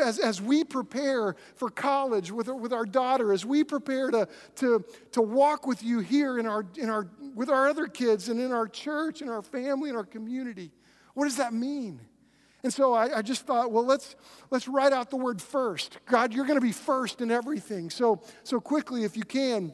As, 0.02 0.18
as 0.20 0.42
we 0.42 0.64
prepare 0.64 1.36
for 1.56 1.70
college 1.70 2.32
with, 2.32 2.48
with 2.48 2.72
our 2.72 2.86
daughter, 2.86 3.34
as 3.34 3.46
we 3.46 3.64
prepare 3.64 4.10
to, 4.12 4.28
to, 4.56 4.86
to 5.12 5.22
walk 5.22 5.68
with 5.68 5.84
you 5.84 6.00
here 6.00 6.40
in 6.40 6.46
our, 6.46 6.66
in 6.78 6.90
our, 6.90 7.10
with 7.36 7.50
our 7.50 7.68
other 7.68 7.88
kids 7.88 8.30
and 8.30 8.40
in 8.40 8.52
our 8.52 8.68
church 8.68 9.22
and 9.22 9.30
our 9.30 9.42
family 9.42 9.90
and 9.90 9.98
our 9.98 10.06
community, 10.06 10.72
what 11.14 11.26
does 11.26 11.38
that 11.38 11.54
mean? 11.54 12.00
And 12.64 12.74
so 12.74 12.94
I, 12.94 13.18
I 13.18 13.22
just 13.22 13.46
thought, 13.46 13.72
well, 13.72 13.86
let's, 13.86 14.16
let's 14.50 14.70
write 14.70 14.94
out 14.94 15.10
the 15.10 15.18
word 15.18 15.42
first. 15.42 16.00
God, 16.06 16.34
you're 16.34 16.46
going 16.46 16.60
to 16.60 16.66
be 16.66 16.72
first 16.72 17.20
in 17.20 17.30
everything. 17.30 17.90
So, 17.90 18.22
so 18.44 18.62
quickly, 18.62 19.04
if 19.04 19.18
you 19.18 19.24
can, 19.24 19.74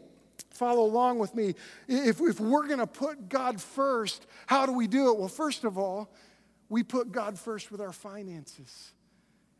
follow 0.51 0.83
along 0.83 1.19
with 1.19 1.35
me. 1.35 1.55
If, 1.87 2.21
if 2.21 2.39
we're 2.39 2.67
going 2.67 2.79
to 2.79 2.87
put 2.87 3.29
God 3.29 3.61
first, 3.61 4.25
how 4.47 4.65
do 4.65 4.73
we 4.73 4.87
do 4.87 5.11
it? 5.11 5.17
Well, 5.17 5.27
first 5.27 5.63
of 5.63 5.77
all, 5.77 6.09
we 6.69 6.83
put 6.83 7.11
God 7.11 7.37
first 7.37 7.71
with 7.71 7.81
our 7.81 7.93
finances. 7.93 8.91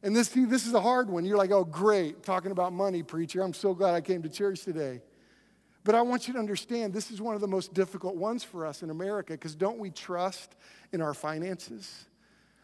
And 0.02 0.16
this, 0.16 0.30
this 0.30 0.66
is 0.66 0.74
a 0.74 0.82
hard 0.82 1.10
one. 1.10 1.26
You're 1.26 1.38
like, 1.38 1.52
oh, 1.52 1.66
great, 1.66 2.24
talking 2.24 2.52
about 2.52 2.72
money, 2.72 3.04
preacher. 3.04 3.42
I'm 3.42 3.54
so 3.54 3.74
glad 3.74 3.96
I 3.96 4.02
came 4.02 4.22
to 4.24 4.30
church 4.30 4.62
today. 4.62 5.02
But 5.84 5.96
I 5.96 6.02
want 6.02 6.28
you 6.28 6.34
to 6.34 6.40
understand 6.40 6.94
this 6.94 7.12
is 7.12 7.22
one 7.22 7.36
of 7.36 7.42
the 7.42 7.48
most 7.48 7.74
difficult 7.74 8.16
ones 8.16 8.44
for 8.44 8.66
us 8.66 8.84
in 8.84 8.90
America 8.90 9.34
because 9.34 9.56
don't 9.56 9.80
we 9.80 9.90
trust 9.90 10.56
in 10.92 11.02
our 11.02 11.14
finances? 11.14 12.06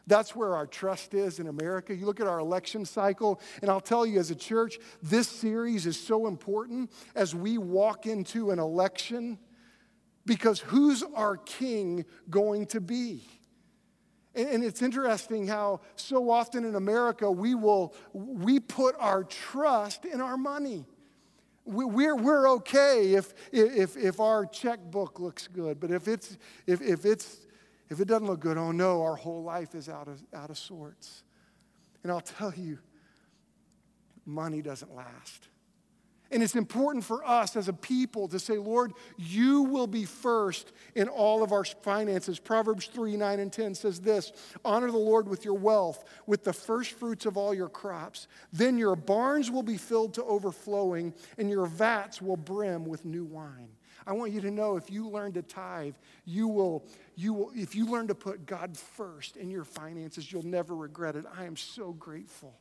That's 0.07 0.35
where 0.35 0.55
our 0.55 0.67
trust 0.67 1.13
is 1.13 1.39
in 1.39 1.47
America. 1.47 1.95
You 1.95 2.05
look 2.05 2.19
at 2.19 2.27
our 2.27 2.39
election 2.39 2.85
cycle, 2.85 3.41
and 3.61 3.71
I'll 3.71 3.81
tell 3.81 4.05
you 4.05 4.19
as 4.19 4.29
a 4.31 4.35
church, 4.35 4.77
this 5.01 5.27
series 5.27 5.85
is 5.85 5.99
so 5.99 6.27
important 6.27 6.91
as 7.15 7.33
we 7.33 7.57
walk 7.57 8.05
into 8.05 8.51
an 8.51 8.59
election 8.59 9.39
because 10.25 10.59
who's 10.59 11.03
our 11.15 11.37
king 11.37 12.05
going 12.29 12.65
to 12.67 12.81
be? 12.81 13.23
And, 14.35 14.63
it's 14.63 14.81
interesting 14.81 15.47
how 15.47 15.79
so 15.95 16.29
often 16.29 16.65
in 16.65 16.75
America 16.75 17.31
we 17.31 17.55
will 17.55 17.95
we 18.13 18.59
put 18.59 18.95
our 18.99 19.23
trust 19.23 20.03
in 20.03 20.19
our 20.19 20.35
money. 20.35 20.85
We're, 21.63 22.15
we're 22.15 22.49
okay 22.51 23.13
if, 23.13 23.33
if, 23.51 23.97
if 23.97 24.19
our 24.19 24.45
checkbook 24.45 25.19
looks 25.19 25.47
good, 25.47 25.79
but 25.79 25.89
if 25.89 26.07
it's, 26.07 26.37
if, 26.67 26.81
if 26.81 27.05
it's 27.05 27.37
if 27.89 27.99
it 27.99 28.07
doesn't 28.07 28.27
look 28.27 28.39
good, 28.39 28.57
oh 28.57 28.71
no, 28.71 29.01
our 29.03 29.15
whole 29.15 29.43
life 29.43 29.75
is 29.75 29.89
out 29.89 30.07
of, 30.07 30.21
out 30.33 30.49
of 30.49 30.57
sorts. 30.57 31.23
And 32.03 32.11
I'll 32.11 32.21
tell 32.21 32.53
you, 32.55 32.79
money 34.25 34.61
doesn't 34.61 34.93
last. 34.95 35.47
And 36.31 36.41
it's 36.41 36.55
important 36.55 37.05
for 37.05 37.23
us 37.23 37.55
as 37.55 37.67
a 37.67 37.73
people 37.73 38.27
to 38.29 38.39
say, 38.39 38.57
Lord, 38.57 38.93
you 39.17 39.61
will 39.61 39.85
be 39.85 40.05
first 40.05 40.71
in 40.95 41.07
all 41.07 41.43
of 41.43 41.51
our 41.51 41.63
finances. 41.63 42.39
Proverbs 42.39 42.87
3 42.87 43.15
9 43.15 43.39
and 43.39 43.53
10 43.53 43.75
says 43.75 44.01
this 44.01 44.31
Honor 44.63 44.89
the 44.89 44.97
Lord 44.97 45.27
with 45.29 45.45
your 45.45 45.53
wealth, 45.53 46.03
with 46.25 46.43
the 46.43 46.53
first 46.53 46.91
fruits 46.93 47.27
of 47.27 47.37
all 47.37 47.53
your 47.53 47.69
crops. 47.69 48.27
Then 48.51 48.77
your 48.77 48.95
barns 48.95 49.51
will 49.51 49.63
be 49.63 49.77
filled 49.77 50.15
to 50.15 50.23
overflowing, 50.23 51.13
and 51.37 51.49
your 51.49 51.67
vats 51.67 52.21
will 52.21 52.37
brim 52.37 52.85
with 52.85 53.05
new 53.05 53.25
wine. 53.25 53.69
I 54.07 54.13
want 54.13 54.31
you 54.31 54.41
to 54.41 54.51
know 54.51 54.77
if 54.77 54.91
you 54.91 55.09
learn 55.09 55.33
to 55.33 55.41
tithe, 55.41 55.95
you 56.25 56.47
will, 56.47 56.85
you 57.15 57.33
will, 57.33 57.51
if 57.55 57.75
you 57.75 57.87
learn 57.87 58.07
to 58.07 58.15
put 58.15 58.45
God 58.45 58.77
first 58.77 59.35
in 59.35 59.49
your 59.49 59.63
finances, 59.63 60.31
you'll 60.31 60.45
never 60.45 60.75
regret 60.75 61.15
it. 61.15 61.25
I 61.35 61.45
am 61.45 61.57
so 61.57 61.93
grateful. 61.93 62.53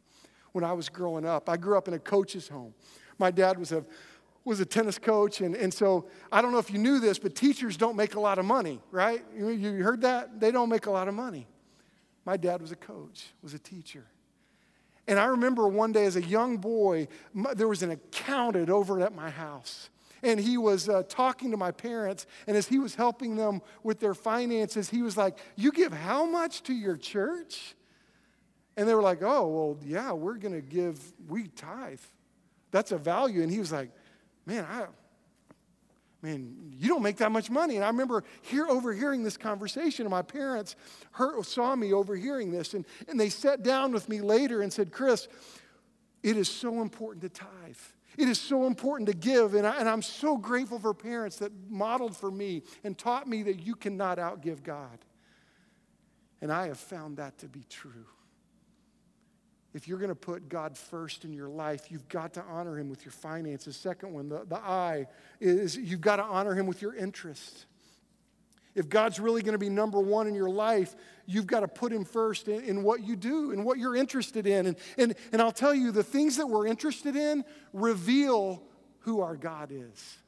When 0.53 0.65
I 0.65 0.73
was 0.73 0.89
growing 0.89 1.27
up, 1.27 1.49
I 1.49 1.57
grew 1.57 1.77
up 1.77 1.89
in 1.89 1.95
a 1.95 1.99
coach's 1.99 2.49
home. 2.49 2.75
My 3.19 3.31
dad 3.31 3.59
was 3.59 3.73
a 3.73 3.85
was 4.45 4.61
a 4.61 4.67
tennis 4.67 4.99
coach, 4.99 5.41
and, 5.41 5.57
and 5.57 5.73
so 5.73 6.07
I 6.31 6.43
don't 6.43 6.53
know 6.53 6.59
if 6.59 6.71
you 6.71 6.79
knew 6.79 7.01
this, 7.01 7.19
but 7.19 7.35
teachers 7.35 7.79
don't 7.79 7.97
make 7.97 8.15
a 8.15 8.21
lot 8.21 8.39
of 8.39 8.45
money, 8.45 8.79
right? 8.91 9.25
You, 9.35 9.49
you 9.49 9.83
heard 9.83 10.03
that? 10.03 10.39
They 10.39 10.51
don't 10.51 10.69
make 10.69 10.85
a 10.85 10.91
lot 10.91 11.09
of 11.09 11.15
money. 11.15 11.47
My 12.27 12.37
dad 12.37 12.61
was 12.61 12.71
a 12.71 12.77
coach, 12.77 13.29
was 13.43 13.55
a 13.55 13.59
teacher. 13.59 14.05
And 15.07 15.19
I 15.19 15.27
remember 15.27 15.67
one 15.67 15.93
day 15.93 16.05
as 16.05 16.17
a 16.17 16.23
young 16.23 16.59
boy, 16.59 17.09
there 17.55 17.69
was 17.69 17.83
an 17.83 17.91
accountant 17.91 18.69
over 18.71 19.01
at 19.01 19.15
my 19.15 19.31
house 19.31 19.89
and 20.25 20.41
he 20.41 20.57
was 20.57 20.89
uh, 20.89 21.03
talking 21.09 21.51
to 21.51 21.57
my 21.57 21.71
parents. 21.71 22.27
And 22.47 22.57
as 22.57 22.67
he 22.67 22.79
was 22.79 22.95
helping 22.95 23.37
them 23.37 23.61
with 23.83 24.01
their 24.01 24.15
finances, 24.15 24.89
he 24.91 25.03
was 25.03 25.17
like, 25.17 25.39
You 25.57 25.71
give 25.71 25.93
how 25.93 26.25
much 26.25 26.63
to 26.65 26.75
your 26.75 26.97
church? 26.97 27.75
And 28.77 28.89
they 28.89 28.95
were 28.95 29.03
like, 29.03 29.23
Oh, 29.23 29.47
well, 29.47 29.79
yeah, 29.85 30.13
we're 30.13 30.39
going 30.39 30.55
to 30.55 30.67
give, 30.67 31.01
we 31.29 31.49
tithe. 31.49 32.01
That's 32.71 32.91
a 32.91 32.99
value. 32.99 33.43
And 33.43 33.53
he 33.53 33.59
was 33.59 33.71
like, 33.71 33.91
Man, 34.47 34.67
I, 34.69 34.87
man, 36.23 36.73
you 36.73 36.89
don't 36.89 37.03
make 37.03 37.19
that 37.19 37.31
much 37.31 37.51
money. 37.51 37.77
And 37.77 37.85
I 37.85 37.89
remember 37.89 38.25
here 38.41 38.67
overhearing 38.67 39.23
this 39.23 39.37
conversation, 39.37 40.07
and 40.07 40.11
my 40.11 40.23
parents 40.23 40.75
heard, 41.13 41.45
saw 41.45 41.77
me 41.77 41.93
overhearing 41.93 42.51
this, 42.51 42.73
and, 42.73 42.87
and 43.09 43.21
they 43.21 43.29
sat 43.29 43.63
down 43.63 43.93
with 43.93 44.09
me 44.09 44.23
later 44.23 44.63
and 44.63 44.73
said, 44.73 44.91
Chris, 44.91 45.29
it 46.23 46.39
is 46.39 46.49
so 46.49 46.81
important 46.81 47.23
to 47.23 47.29
tithe. 47.29 47.77
It 48.17 48.29
is 48.29 48.41
so 48.41 48.67
important 48.67 49.09
to 49.09 49.15
give, 49.15 49.55
and, 49.55 49.67
I, 49.67 49.79
and 49.79 49.89
I'm 49.89 50.03
so 50.03 50.37
grateful 50.37 50.79
for 50.79 50.95
parents 50.95 51.37
that 51.37 51.53
modeled 51.69 52.17
for 52.17 52.31
me 52.31 52.63
and 52.85 52.97
taught 52.97 53.27
me 53.27 53.43
that 53.45 53.61
you 53.61 53.75
cannot 53.75 54.19
outgive 54.19 54.63
God. 54.63 54.99
And 56.41 56.53
I 56.53 56.69
have 56.69 56.79
found 56.79 57.17
that 57.17 57.39
to 57.39 57.49
be 57.49 57.65
true. 57.69 58.07
If 59.73 59.89
you're 59.89 59.99
going 59.99 60.11
to 60.11 60.15
put 60.15 60.49
God 60.49 60.79
first 60.79 61.25
in 61.25 61.33
your 61.33 61.49
life, 61.49 61.91
you've 61.91 62.09
got 62.09 62.35
to 62.35 62.43
honor 62.43 62.79
Him 62.79 62.89
with 62.89 63.05
your 63.05 63.13
finances. 63.13 63.77
Second 63.77 64.13
one, 64.13 64.29
the, 64.29 64.45
the 64.49 64.57
I, 64.57 65.09
is 65.41 65.77
you've 65.77 66.01
got 66.01 66.17
to 66.17 66.23
honor 66.23 66.55
Him 66.55 66.67
with 66.67 66.81
your 66.81 66.95
interests. 66.95 67.67
If 68.77 68.89
God's 68.89 69.19
really 69.19 69.43
going 69.43 69.53
to 69.55 69.59
be 69.59 69.69
number 69.69 70.01
one 70.01 70.29
in 70.29 70.35
your 70.35 70.51
life, 70.51 70.95
you've 71.27 71.47
got 71.47 71.61
to 71.61 71.69
put 71.69 71.93
Him 71.93 72.05
first 72.05 72.49
in, 72.49 72.63
in, 72.65 72.83
what 72.83 73.03
you 73.03 73.17
do 73.17 73.53
and 73.53 73.65
what 73.65 73.79
you're 73.79 73.97
interested 73.97 74.47
in. 74.47 74.67
And, 74.67 74.77
and, 74.99 75.15
and 75.33 75.43
I'll 75.43 75.53
tell 75.53 75.75
you, 75.75 75.93
the 75.93 76.03
things 76.03 76.37
that 76.37 76.47
we're 76.47 76.67
interested 76.67 77.17
in 77.17 77.45
reveal 77.73 78.63
who 79.01 79.21
our 79.21 79.37
God 79.37 79.71
is. 79.71 80.19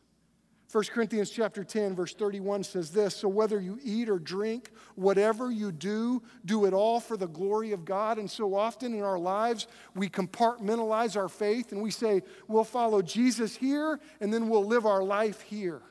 1 0.73 0.85
Corinthians 0.93 1.31
chapter 1.31 1.63
10 1.63 1.95
verse 1.95 2.13
31 2.13 2.65
says 2.65 2.91
this, 2.91 3.17
so 3.17 3.29
whether 3.29 3.61
you 3.61 3.79
eat 3.83 4.09
or 4.09 4.19
drink, 4.19 4.71
whatever 4.97 5.51
you 5.51 5.71
do, 5.71 6.23
do 6.45 6.65
it 6.65 6.75
all 6.75 6.99
for 6.99 7.17
the 7.17 7.29
glory 7.29 7.73
of 7.73 7.85
God. 7.85 8.19
And 8.19 8.31
so 8.31 8.55
often 8.55 8.93
in 8.93 9.03
our 9.03 9.19
lives, 9.19 9.69
we 9.95 10.09
compartmentalize 10.09 11.17
our 11.17 11.29
faith 11.29 11.73
and 11.73 11.81
we 11.81 11.91
say, 11.91 12.23
we'll 12.49 12.65
follow 12.65 13.01
Jesus 13.01 13.57
here 13.57 14.01
and 14.21 14.35
then 14.35 14.49
we'll 14.49 14.67
live 14.67 14.87
our 14.87 15.05
life 15.05 15.41
here. 15.41 15.83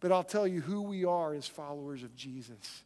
But 0.00 0.10
I'll 0.10 0.24
tell 0.24 0.48
you 0.48 0.60
who 0.60 0.82
we 0.82 1.04
are 1.04 1.32
as 1.32 1.46
followers 1.46 2.02
of 2.02 2.14
Jesus. 2.16 2.82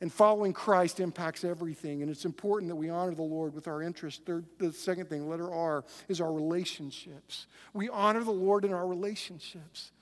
And 0.00 0.12
following 0.12 0.52
Christ 0.52 1.00
impacts 1.00 1.44
everything. 1.44 2.02
And 2.02 2.10
it's 2.10 2.24
important 2.24 2.68
that 2.68 2.76
we 2.76 2.90
honor 2.90 3.14
the 3.14 3.22
Lord 3.22 3.54
with 3.54 3.68
our 3.68 3.80
interests. 3.80 4.20
Third, 4.24 4.44
the 4.58 4.72
second 4.72 5.08
thing, 5.08 5.28
letter 5.28 5.50
R, 5.50 5.84
is 6.08 6.20
our 6.20 6.32
relationships. 6.32 7.46
We 7.72 7.88
honor 7.88 8.22
the 8.22 8.32
Lord 8.32 8.64
in 8.64 8.72
our 8.72 8.86
relationships. 8.86 9.92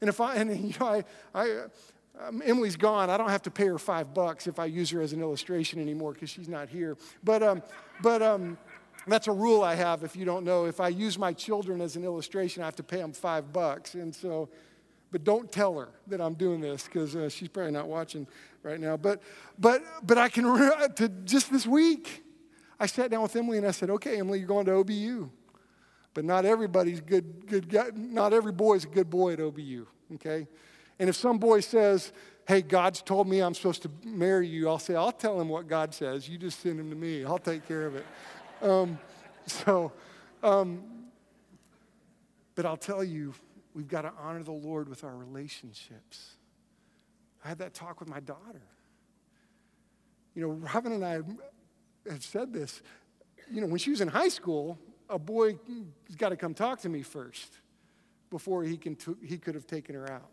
And 0.00 0.08
if 0.08 0.20
I, 0.20 0.36
and 0.36 0.56
you 0.68 0.74
know, 0.80 0.86
I, 0.86 1.04
I 1.34 1.64
um, 2.22 2.42
Emily's 2.44 2.76
gone. 2.76 3.10
I 3.10 3.16
don't 3.16 3.28
have 3.28 3.42
to 3.42 3.50
pay 3.50 3.66
her 3.66 3.78
five 3.78 4.14
bucks 4.14 4.46
if 4.46 4.58
I 4.58 4.66
use 4.66 4.90
her 4.90 5.00
as 5.00 5.12
an 5.12 5.20
illustration 5.20 5.80
anymore 5.80 6.12
because 6.12 6.30
she's 6.30 6.48
not 6.48 6.68
here. 6.68 6.96
But, 7.24 7.42
um, 7.42 7.62
but 8.02 8.22
um, 8.22 8.56
that's 9.06 9.26
a 9.26 9.32
rule 9.32 9.62
I 9.62 9.74
have 9.74 10.04
if 10.04 10.14
you 10.14 10.24
don't 10.24 10.44
know. 10.44 10.66
If 10.66 10.80
I 10.80 10.88
use 10.88 11.18
my 11.18 11.32
children 11.32 11.80
as 11.80 11.96
an 11.96 12.04
illustration, 12.04 12.62
I 12.62 12.66
have 12.66 12.76
to 12.76 12.82
pay 12.82 12.98
them 12.98 13.12
five 13.12 13.52
bucks. 13.52 13.94
And 13.94 14.14
so, 14.14 14.48
but 15.10 15.24
don't 15.24 15.50
tell 15.50 15.78
her 15.78 15.88
that 16.06 16.20
I'm 16.20 16.34
doing 16.34 16.60
this 16.60 16.84
because 16.84 17.16
uh, 17.16 17.28
she's 17.28 17.48
probably 17.48 17.72
not 17.72 17.88
watching 17.88 18.26
right 18.64 18.80
now. 18.80 18.96
But, 18.96 19.22
but, 19.58 19.82
but 20.02 20.18
I 20.18 20.28
can, 20.28 20.44
to 20.44 21.08
just 21.24 21.52
this 21.52 21.66
week, 21.66 22.24
I 22.80 22.86
sat 22.86 23.10
down 23.10 23.22
with 23.22 23.36
Emily 23.36 23.58
and 23.58 23.66
I 23.66 23.70
said, 23.70 23.90
okay, 23.90 24.18
Emily, 24.18 24.38
you're 24.38 24.48
going 24.48 24.66
to 24.66 24.72
OBU. 24.72 25.30
But 26.12 26.24
not 26.24 26.44
everybody's 26.44 27.00
good, 27.00 27.46
good 27.46 27.96
not 27.96 28.32
every 28.32 28.52
boy's 28.52 28.84
a 28.84 28.88
good 28.88 29.10
boy 29.10 29.32
at 29.32 29.40
OBU, 29.40 29.86
okay? 30.14 30.46
And 30.98 31.08
if 31.08 31.16
some 31.16 31.38
boy 31.38 31.60
says, 31.60 32.12
hey, 32.46 32.62
God's 32.62 33.02
told 33.02 33.26
me 33.26 33.40
I'm 33.40 33.54
supposed 33.54 33.82
to 33.82 33.90
marry 34.04 34.46
you, 34.46 34.68
I'll 34.68 34.78
say, 34.78 34.94
I'll 34.94 35.12
tell 35.12 35.40
him 35.40 35.48
what 35.48 35.66
God 35.66 35.92
says. 35.92 36.28
You 36.28 36.38
just 36.38 36.60
send 36.60 36.78
him 36.78 36.90
to 36.90 36.96
me. 36.96 37.24
I'll 37.24 37.38
take 37.38 37.66
care 37.66 37.86
of 37.86 37.96
it. 37.96 38.06
Um, 38.62 38.98
so, 39.46 39.92
um, 40.42 40.82
but 42.54 42.64
I'll 42.64 42.78
tell 42.78 43.04
you, 43.04 43.34
we've 43.74 43.88
got 43.88 44.02
to 44.02 44.12
honor 44.18 44.42
the 44.42 44.52
Lord 44.52 44.88
with 44.88 45.04
our 45.04 45.14
relationships. 45.14 46.36
I 47.44 47.48
had 47.48 47.58
that 47.58 47.74
talk 47.74 48.00
with 48.00 48.08
my 48.08 48.20
daughter. 48.20 48.62
You 50.34 50.42
know, 50.42 50.48
Robin 50.48 50.92
and 50.92 51.04
I 51.04 51.20
have 52.10 52.24
said 52.24 52.52
this. 52.52 52.82
You 53.50 53.60
know, 53.60 53.66
when 53.66 53.78
she 53.78 53.90
was 53.90 54.00
in 54.00 54.08
high 54.08 54.28
school, 54.28 54.78
a 55.10 55.18
boy's 55.18 55.56
got 56.16 56.30
to 56.30 56.36
come 56.36 56.54
talk 56.54 56.80
to 56.80 56.88
me 56.88 57.02
first 57.02 57.58
before 58.30 58.64
he, 58.64 58.76
can 58.76 58.96
t- 58.96 59.14
he 59.22 59.38
could 59.38 59.54
have 59.54 59.66
taken 59.66 59.94
her 59.94 60.10
out. 60.10 60.30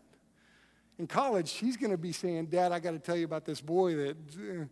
In 0.98 1.06
college, 1.06 1.48
she's 1.48 1.76
going 1.76 1.90
to 1.90 1.98
be 1.98 2.12
saying, 2.12 2.46
Dad, 2.46 2.72
I 2.72 2.80
got 2.80 2.92
to 2.92 2.98
tell 2.98 3.16
you 3.16 3.24
about 3.24 3.44
this 3.44 3.60
boy 3.60 3.94
that, 3.96 4.16
uh, 4.38 4.64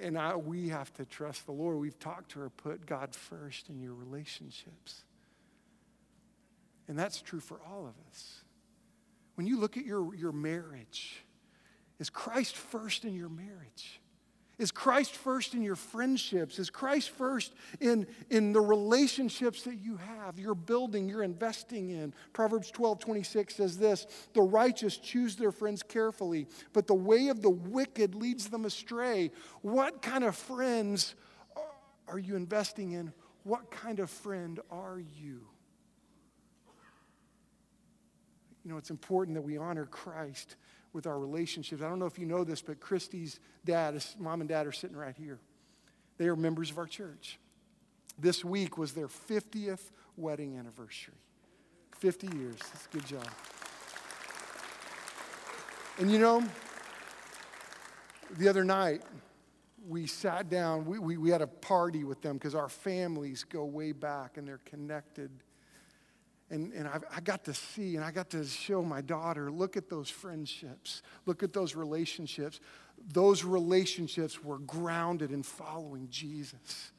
and 0.00 0.18
I, 0.18 0.36
we 0.36 0.68
have 0.68 0.92
to 0.94 1.04
trust 1.04 1.46
the 1.46 1.52
Lord. 1.52 1.78
We've 1.78 1.98
talked 1.98 2.32
to 2.32 2.40
her, 2.40 2.50
put 2.50 2.84
God 2.86 3.14
first 3.14 3.68
in 3.68 3.80
your 3.80 3.94
relationships. 3.94 5.04
And 6.88 6.98
that's 6.98 7.22
true 7.22 7.40
for 7.40 7.60
all 7.70 7.86
of 7.86 7.94
us. 8.10 8.42
When 9.36 9.46
you 9.46 9.58
look 9.58 9.76
at 9.76 9.84
your, 9.84 10.14
your 10.14 10.32
marriage, 10.32 11.23
is 12.04 12.10
Christ 12.10 12.54
first 12.54 13.06
in 13.06 13.14
your 13.14 13.30
marriage? 13.30 13.98
Is 14.58 14.70
Christ 14.70 15.16
first 15.16 15.54
in 15.54 15.62
your 15.62 15.74
friendships? 15.74 16.58
Is 16.58 16.68
Christ 16.68 17.08
first 17.08 17.54
in, 17.80 18.06
in 18.28 18.52
the 18.52 18.60
relationships 18.60 19.62
that 19.62 19.76
you 19.76 19.96
have, 19.96 20.38
you're 20.38 20.54
building, 20.54 21.08
you're 21.08 21.22
investing 21.22 21.88
in? 21.88 22.12
Proverbs 22.34 22.70
12 22.70 22.98
26 22.98 23.54
says 23.54 23.78
this 23.78 24.06
The 24.34 24.42
righteous 24.42 24.98
choose 24.98 25.34
their 25.34 25.50
friends 25.50 25.82
carefully, 25.82 26.46
but 26.74 26.86
the 26.86 26.94
way 26.94 27.28
of 27.28 27.40
the 27.40 27.48
wicked 27.48 28.14
leads 28.14 28.48
them 28.48 28.66
astray. 28.66 29.30
What 29.62 30.02
kind 30.02 30.24
of 30.24 30.36
friends 30.36 31.14
are 32.06 32.18
you 32.18 32.36
investing 32.36 32.92
in? 32.92 33.14
What 33.44 33.70
kind 33.70 33.98
of 33.98 34.10
friend 34.10 34.60
are 34.70 35.00
you? 35.00 35.40
You 38.62 38.72
know, 38.72 38.76
it's 38.76 38.90
important 38.90 39.36
that 39.36 39.42
we 39.42 39.56
honor 39.56 39.86
Christ 39.86 40.56
with 40.94 41.06
our 41.06 41.18
relationships. 41.18 41.82
I 41.82 41.88
don't 41.88 41.98
know 41.98 42.06
if 42.06 42.18
you 42.18 42.24
know 42.24 42.44
this, 42.44 42.62
but 42.62 42.80
Christy's 42.80 43.40
dad, 43.64 43.94
his 43.94 44.14
mom 44.18 44.40
and 44.40 44.48
dad 44.48 44.66
are 44.66 44.72
sitting 44.72 44.96
right 44.96 45.16
here. 45.16 45.38
They 46.16 46.28
are 46.28 46.36
members 46.36 46.70
of 46.70 46.78
our 46.78 46.86
church. 46.86 47.38
This 48.18 48.44
week 48.44 48.78
was 48.78 48.92
their 48.92 49.08
50th 49.08 49.90
wedding 50.16 50.56
anniversary. 50.56 51.14
50 51.98 52.28
years. 52.36 52.56
That's 52.72 52.86
a 52.86 52.96
good 52.96 53.06
job. 53.06 53.28
And 55.98 56.10
you 56.10 56.18
know, 56.18 56.44
the 58.38 58.48
other 58.48 58.64
night, 58.64 59.02
we 59.86 60.06
sat 60.06 60.48
down, 60.48 60.86
we, 60.86 60.98
we, 60.98 61.16
we 61.16 61.30
had 61.30 61.42
a 61.42 61.46
party 61.46 62.04
with 62.04 62.22
them 62.22 62.34
because 62.36 62.54
our 62.54 62.68
families 62.68 63.44
go 63.44 63.64
way 63.64 63.92
back 63.92 64.36
and 64.36 64.46
they're 64.46 64.60
connected 64.64 65.30
and, 66.50 66.72
and 66.72 66.86
I, 66.86 66.98
I 67.16 67.20
got 67.20 67.44
to 67.44 67.54
see 67.54 67.96
and 67.96 68.04
I 68.04 68.10
got 68.10 68.30
to 68.30 68.44
show 68.44 68.82
my 68.82 69.00
daughter 69.00 69.50
look 69.50 69.76
at 69.76 69.88
those 69.88 70.10
friendships, 70.10 71.02
look 71.26 71.42
at 71.42 71.52
those 71.52 71.74
relationships. 71.74 72.60
Those 73.12 73.44
relationships 73.44 74.42
were 74.42 74.58
grounded 74.58 75.32
in 75.32 75.42
following 75.42 76.08
Jesus. 76.10 76.92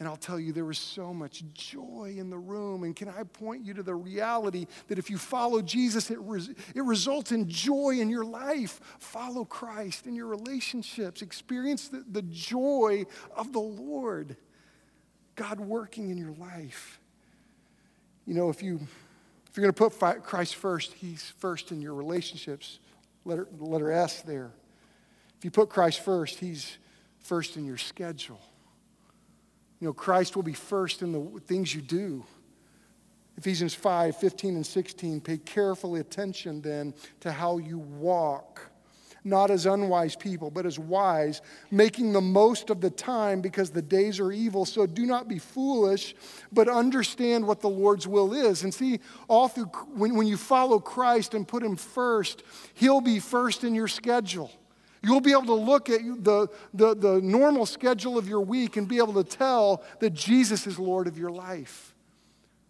And 0.00 0.06
I'll 0.06 0.16
tell 0.16 0.38
you, 0.38 0.52
there 0.52 0.64
was 0.64 0.78
so 0.78 1.12
much 1.12 1.42
joy 1.54 2.14
in 2.18 2.30
the 2.30 2.38
room. 2.38 2.84
And 2.84 2.94
can 2.94 3.08
I 3.08 3.24
point 3.24 3.64
you 3.64 3.74
to 3.74 3.82
the 3.82 3.94
reality 3.94 4.66
that 4.86 4.98
if 4.98 5.10
you 5.10 5.18
follow 5.18 5.60
Jesus, 5.60 6.10
it, 6.10 6.18
res- 6.20 6.50
it 6.74 6.84
results 6.84 7.32
in 7.32 7.48
joy 7.48 7.96
in 7.98 8.08
your 8.08 8.24
life? 8.24 8.80
Follow 9.00 9.44
Christ 9.44 10.06
in 10.06 10.14
your 10.14 10.26
relationships. 10.26 11.20
Experience 11.20 11.88
the, 11.88 12.04
the 12.12 12.22
joy 12.22 13.06
of 13.34 13.52
the 13.52 13.60
Lord, 13.60 14.36
God 15.34 15.58
working 15.58 16.10
in 16.10 16.18
your 16.18 16.32
life. 16.32 17.00
You 18.28 18.34
know, 18.34 18.50
if, 18.50 18.62
you, 18.62 18.78
if 19.48 19.56
you're 19.56 19.62
going 19.62 19.90
to 19.90 19.96
put 19.96 20.22
Christ 20.22 20.56
first, 20.56 20.92
He's 20.92 21.32
first 21.38 21.72
in 21.72 21.80
your 21.80 21.94
relationships. 21.94 22.78
Letter, 23.24 23.48
letter 23.58 23.90
S 23.90 24.20
there. 24.20 24.50
If 25.38 25.46
you 25.46 25.50
put 25.50 25.70
Christ 25.70 26.04
first, 26.04 26.38
He's 26.38 26.76
first 27.20 27.56
in 27.56 27.64
your 27.64 27.78
schedule. 27.78 28.38
You 29.80 29.86
know, 29.86 29.94
Christ 29.94 30.36
will 30.36 30.42
be 30.42 30.52
first 30.52 31.00
in 31.00 31.12
the 31.12 31.40
things 31.40 31.74
you 31.74 31.80
do. 31.80 32.22
Ephesians 33.38 33.72
5 33.72 34.14
15 34.18 34.56
and 34.56 34.66
16. 34.66 35.22
Pay 35.22 35.38
careful 35.38 35.94
attention 35.94 36.60
then 36.60 36.92
to 37.20 37.32
how 37.32 37.56
you 37.56 37.78
walk 37.78 38.60
not 39.24 39.50
as 39.50 39.66
unwise 39.66 40.16
people, 40.16 40.50
but 40.50 40.66
as 40.66 40.78
wise, 40.78 41.42
making 41.70 42.12
the 42.12 42.20
most 42.20 42.70
of 42.70 42.80
the 42.80 42.90
time 42.90 43.40
because 43.40 43.70
the 43.70 43.82
days 43.82 44.20
are 44.20 44.32
evil. 44.32 44.64
So 44.64 44.86
do 44.86 45.06
not 45.06 45.28
be 45.28 45.38
foolish, 45.38 46.14
but 46.52 46.68
understand 46.68 47.46
what 47.46 47.60
the 47.60 47.68
Lord's 47.68 48.06
will 48.06 48.32
is. 48.32 48.62
And 48.64 48.72
see, 48.72 49.00
all 49.28 49.48
through, 49.48 49.66
when, 49.94 50.14
when 50.14 50.26
you 50.26 50.36
follow 50.36 50.78
Christ 50.78 51.34
and 51.34 51.46
put 51.46 51.62
Him 51.62 51.76
first, 51.76 52.42
He'll 52.74 53.00
be 53.00 53.18
first 53.18 53.64
in 53.64 53.74
your 53.74 53.88
schedule. 53.88 54.50
You'll 55.02 55.20
be 55.20 55.32
able 55.32 55.46
to 55.46 55.54
look 55.54 55.88
at 55.90 56.00
the, 56.24 56.48
the, 56.74 56.94
the 56.94 57.20
normal 57.20 57.66
schedule 57.66 58.18
of 58.18 58.28
your 58.28 58.40
week 58.40 58.76
and 58.76 58.88
be 58.88 58.98
able 58.98 59.14
to 59.14 59.24
tell 59.24 59.84
that 60.00 60.10
Jesus 60.10 60.66
is 60.66 60.78
Lord 60.78 61.06
of 61.06 61.16
your 61.16 61.30
life. 61.30 61.94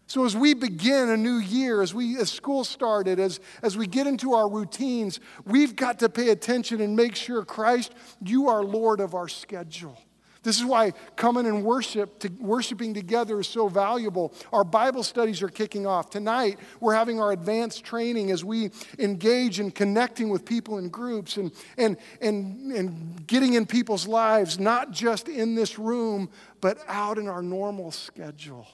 So 0.08 0.24
as 0.24 0.34
we 0.34 0.54
begin 0.54 1.10
a 1.10 1.18
new 1.18 1.36
year, 1.36 1.82
as 1.82 1.92
we 1.92 2.16
as 2.16 2.32
school 2.32 2.64
started, 2.64 3.20
as, 3.20 3.40
as 3.62 3.76
we 3.76 3.86
get 3.86 4.06
into 4.06 4.32
our 4.32 4.48
routines, 4.48 5.20
we've 5.44 5.76
got 5.76 5.98
to 5.98 6.08
pay 6.08 6.30
attention 6.30 6.80
and 6.80 6.96
make 6.96 7.14
sure, 7.14 7.44
Christ, 7.44 7.92
you 8.24 8.48
are 8.48 8.64
Lord 8.64 9.00
of 9.00 9.14
our 9.14 9.28
schedule. 9.28 10.00
This 10.42 10.58
is 10.58 10.64
why 10.64 10.92
coming 11.16 11.44
and 11.44 11.62
worship, 11.62 12.20
to, 12.20 12.30
worshiping 12.40 12.94
together 12.94 13.38
is 13.38 13.48
so 13.48 13.68
valuable. 13.68 14.32
Our 14.50 14.64
Bible 14.64 15.02
studies 15.02 15.42
are 15.42 15.48
kicking 15.48 15.86
off. 15.86 16.08
Tonight, 16.08 16.58
we're 16.80 16.94
having 16.94 17.20
our 17.20 17.32
advanced 17.32 17.84
training 17.84 18.30
as 18.30 18.42
we 18.42 18.70
engage 18.98 19.60
in 19.60 19.70
connecting 19.70 20.30
with 20.30 20.46
people 20.46 20.78
in 20.78 20.88
groups 20.88 21.36
and, 21.36 21.52
and, 21.76 21.98
and, 22.22 22.72
and 22.72 23.26
getting 23.26 23.54
in 23.54 23.66
people's 23.66 24.06
lives, 24.06 24.58
not 24.58 24.90
just 24.90 25.28
in 25.28 25.54
this 25.54 25.78
room, 25.78 26.30
but 26.62 26.78
out 26.88 27.18
in 27.18 27.28
our 27.28 27.42
normal 27.42 27.90
schedule. 27.90 28.66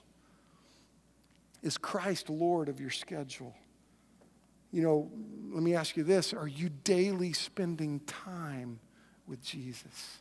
Is 1.64 1.78
Christ 1.78 2.28
Lord 2.28 2.68
of 2.68 2.78
your 2.78 2.90
schedule? 2.90 3.54
You 4.70 4.82
know, 4.82 5.10
let 5.50 5.62
me 5.62 5.74
ask 5.74 5.96
you 5.96 6.04
this 6.04 6.34
are 6.34 6.46
you 6.46 6.68
daily 6.68 7.32
spending 7.32 8.00
time 8.00 8.78
with 9.26 9.42
Jesus? 9.42 10.18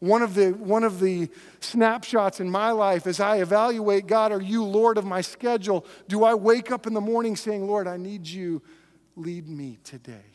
One 0.00 0.20
of, 0.20 0.34
the, 0.34 0.50
one 0.50 0.82
of 0.82 1.00
the 1.00 1.30
snapshots 1.60 2.40
in 2.40 2.50
my 2.50 2.72
life 2.72 3.06
as 3.06 3.20
I 3.20 3.36
evaluate 3.36 4.06
God, 4.06 4.32
are 4.32 4.42
you 4.42 4.64
Lord 4.64 4.98
of 4.98 5.06
my 5.06 5.20
schedule? 5.20 5.86
Do 6.08 6.24
I 6.24 6.34
wake 6.34 6.70
up 6.70 6.86
in 6.86 6.92
the 6.92 7.00
morning 7.00 7.36
saying, 7.36 7.66
Lord, 7.66 7.86
I 7.86 7.96
need 7.96 8.26
you, 8.26 8.60
lead 9.16 9.48
me 9.48 9.78
today? 9.84 10.26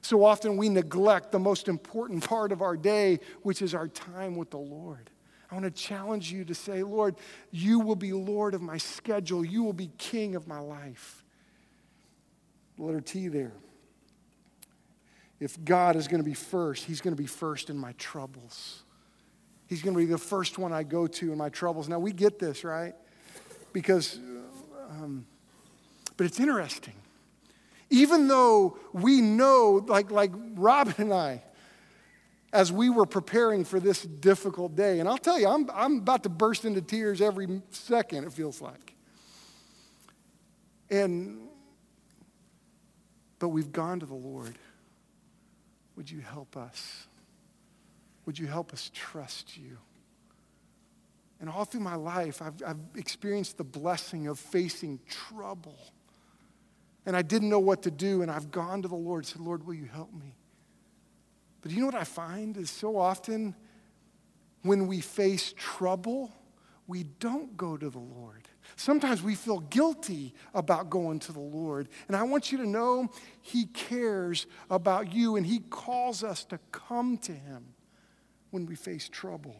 So 0.00 0.24
often 0.24 0.56
we 0.56 0.70
neglect 0.70 1.30
the 1.30 1.38
most 1.38 1.68
important 1.68 2.26
part 2.26 2.50
of 2.50 2.62
our 2.62 2.76
day, 2.76 3.20
which 3.42 3.60
is 3.60 3.74
our 3.74 3.88
time 3.88 4.36
with 4.36 4.50
the 4.50 4.58
Lord. 4.58 5.10
I 5.56 5.58
want 5.58 5.74
to 5.74 5.82
challenge 5.82 6.30
you 6.30 6.44
to 6.44 6.54
say, 6.54 6.82
Lord, 6.82 7.16
you 7.50 7.80
will 7.80 7.96
be 7.96 8.12
Lord 8.12 8.52
of 8.52 8.60
my 8.60 8.76
schedule. 8.76 9.42
You 9.42 9.62
will 9.62 9.72
be 9.72 9.90
king 9.96 10.34
of 10.34 10.46
my 10.46 10.58
life. 10.58 11.24
letter 12.76 13.00
T 13.00 13.28
there. 13.28 13.54
If 15.40 15.64
God 15.64 15.96
is 15.96 16.08
going 16.08 16.22
to 16.22 16.28
be 16.28 16.34
first, 16.34 16.84
He's 16.84 17.00
going 17.00 17.16
to 17.16 17.22
be 17.22 17.26
first 17.26 17.70
in 17.70 17.78
my 17.78 17.92
troubles. 17.92 18.82
He's 19.66 19.80
going 19.80 19.94
to 19.94 19.98
be 19.98 20.04
the 20.04 20.18
first 20.18 20.58
one 20.58 20.74
I 20.74 20.82
go 20.82 21.06
to 21.06 21.32
in 21.32 21.38
my 21.38 21.48
troubles. 21.48 21.88
Now, 21.88 22.00
we 22.00 22.12
get 22.12 22.38
this, 22.38 22.62
right? 22.62 22.94
Because, 23.72 24.18
um, 24.90 25.26
but 26.18 26.26
it's 26.26 26.38
interesting. 26.38 26.96
Even 27.88 28.28
though 28.28 28.76
we 28.92 29.22
know, 29.22 29.82
like, 29.86 30.10
like 30.10 30.32
Robin 30.54 30.94
and 30.98 31.14
I, 31.14 31.42
as 32.56 32.72
we 32.72 32.88
were 32.88 33.04
preparing 33.04 33.64
for 33.64 33.78
this 33.78 34.02
difficult 34.02 34.74
day, 34.74 34.98
and 34.98 35.06
I'll 35.06 35.18
tell 35.18 35.38
you, 35.38 35.46
I'm, 35.46 35.70
I'm 35.74 35.98
about 35.98 36.22
to 36.22 36.30
burst 36.30 36.64
into 36.64 36.80
tears 36.80 37.20
every 37.20 37.60
second, 37.68 38.24
it 38.24 38.32
feels 38.32 38.62
like. 38.62 38.94
And, 40.88 41.48
but 43.38 43.48
we've 43.48 43.70
gone 43.70 44.00
to 44.00 44.06
the 44.06 44.14
Lord. 44.14 44.56
Would 45.96 46.10
you 46.10 46.20
help 46.20 46.56
us? 46.56 47.06
Would 48.24 48.38
you 48.38 48.46
help 48.46 48.72
us 48.72 48.90
trust 48.94 49.58
you? 49.58 49.76
And 51.38 51.50
all 51.50 51.66
through 51.66 51.82
my 51.82 51.96
life, 51.96 52.40
I've, 52.40 52.62
I've 52.66 52.80
experienced 52.96 53.58
the 53.58 53.64
blessing 53.64 54.28
of 54.28 54.38
facing 54.38 54.98
trouble. 55.10 55.76
And 57.04 57.14
I 57.14 57.20
didn't 57.20 57.50
know 57.50 57.58
what 57.58 57.82
to 57.82 57.90
do, 57.90 58.22
and 58.22 58.30
I've 58.30 58.50
gone 58.50 58.80
to 58.80 58.88
the 58.88 58.94
Lord 58.94 59.24
and 59.24 59.26
said, 59.26 59.42
Lord, 59.42 59.66
will 59.66 59.74
you 59.74 59.90
help 59.92 60.10
me? 60.14 60.34
But 61.66 61.74
you 61.74 61.80
know 61.80 61.86
what 61.86 61.96
I 61.96 62.04
find 62.04 62.56
is 62.56 62.70
so 62.70 62.96
often 62.96 63.52
when 64.62 64.86
we 64.86 65.00
face 65.00 65.52
trouble, 65.56 66.30
we 66.86 67.02
don't 67.02 67.56
go 67.56 67.76
to 67.76 67.90
the 67.90 67.98
Lord. 67.98 68.46
Sometimes 68.76 69.20
we 69.20 69.34
feel 69.34 69.58
guilty 69.58 70.32
about 70.54 70.90
going 70.90 71.18
to 71.18 71.32
the 71.32 71.40
Lord. 71.40 71.88
And 72.06 72.16
I 72.16 72.22
want 72.22 72.52
you 72.52 72.58
to 72.58 72.68
know 72.68 73.10
He 73.42 73.64
cares 73.64 74.46
about 74.70 75.12
you 75.12 75.34
and 75.34 75.44
He 75.44 75.58
calls 75.58 76.22
us 76.22 76.44
to 76.44 76.60
come 76.70 77.18
to 77.18 77.32
Him 77.32 77.74
when 78.52 78.64
we 78.64 78.76
face 78.76 79.08
trouble. 79.08 79.56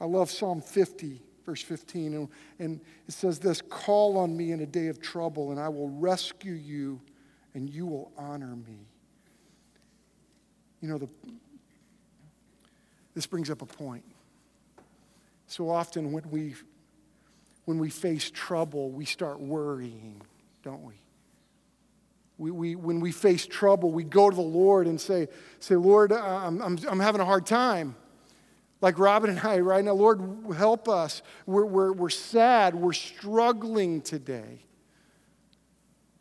I 0.00 0.06
love 0.06 0.28
Psalm 0.28 0.60
50, 0.60 1.22
verse 1.44 1.62
15, 1.62 2.28
and, 2.58 2.80
it 3.06 3.12
says 3.12 3.38
this 3.38 3.62
Call 3.62 4.18
on 4.18 4.36
me 4.36 4.50
in 4.50 4.60
a 4.60 4.66
day 4.66 4.88
of 4.88 5.00
trouble, 5.00 5.52
and 5.52 5.60
I 5.60 5.68
will 5.68 5.88
rescue 5.88 6.54
you, 6.54 7.00
and 7.54 7.70
you 7.70 7.86
will 7.86 8.10
honor 8.18 8.56
me. 8.56 8.88
You 10.80 10.88
know, 10.88 10.98
the, 10.98 11.08
this 13.14 13.26
brings 13.26 13.50
up 13.50 13.62
a 13.62 13.66
point. 13.66 14.04
So 15.46 15.70
often 15.70 16.12
when 16.12 16.30
we 16.30 16.54
when 17.66 17.78
we 17.78 17.90
face 17.90 18.30
trouble, 18.30 18.90
we 18.90 19.04
start 19.04 19.40
worrying, 19.40 20.22
don't 20.62 20.84
we? 20.84 20.94
We, 22.38 22.50
we, 22.50 22.74
when 22.76 23.00
we 23.00 23.12
face 23.12 23.44
trouble, 23.46 23.90
we 23.90 24.04
go 24.04 24.30
to 24.30 24.36
the 24.36 24.42
Lord 24.42 24.86
and 24.86 25.00
say, 25.00 25.28
say 25.58 25.74
Lord, 25.74 26.12
I'm, 26.12 26.62
I'm, 26.62 26.78
I'm 26.88 27.00
having 27.00 27.20
a 27.20 27.24
hard 27.24 27.44
time. 27.44 27.96
Like 28.80 28.98
Robin 28.98 29.30
and 29.30 29.40
I 29.40 29.58
right 29.60 29.84
now, 29.84 29.94
Lord, 29.94 30.20
help 30.54 30.88
us. 30.88 31.22
We're, 31.46 31.64
we're, 31.64 31.92
we're 31.92 32.08
sad. 32.10 32.74
We're 32.74 32.92
struggling 32.92 34.00
today. 34.02 34.60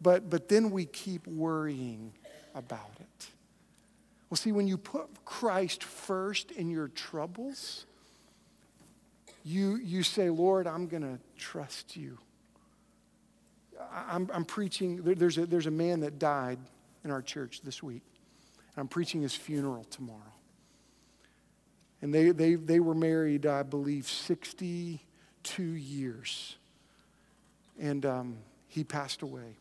But, 0.02 0.30
but 0.30 0.48
then 0.50 0.72
we 0.72 0.86
keep 0.86 1.28
worrying 1.28 2.13
about. 2.56 2.94
Well, 4.30 4.38
see, 4.38 4.52
when 4.52 4.68
you 4.68 4.78
put 4.78 5.08
Christ 5.24 5.84
first 5.84 6.52
in 6.52 6.70
your 6.70 6.88
troubles, 6.88 7.86
you, 9.44 9.76
you 9.76 10.02
say, 10.02 10.30
Lord, 10.30 10.66
I'm 10.66 10.88
going 10.88 11.04
to 11.04 11.20
trust 11.38 11.96
you. 11.96 12.18
I'm, 13.92 14.30
I'm 14.34 14.46
preaching, 14.46 15.02
there's 15.04 15.38
a, 15.38 15.46
there's 15.46 15.68
a 15.68 15.72
man 15.72 16.00
that 16.00 16.18
died 16.18 16.58
in 17.04 17.12
our 17.12 17.22
church 17.22 17.62
this 17.62 17.84
week. 17.84 18.02
And 18.76 18.82
I'm 18.82 18.88
preaching 18.88 19.22
his 19.22 19.36
funeral 19.36 19.84
tomorrow. 19.86 20.20
And 22.02 22.14
they, 22.14 22.32
they, 22.32 22.56
they 22.56 22.80
were 22.80 22.96
married, 22.96 23.46
I 23.46 23.64
believe, 23.64 24.08
62 24.08 25.64
years. 25.64 26.58
And 27.80 28.06
um, 28.06 28.38
he 28.68 28.84
passed 28.84 29.22
away. 29.22 29.58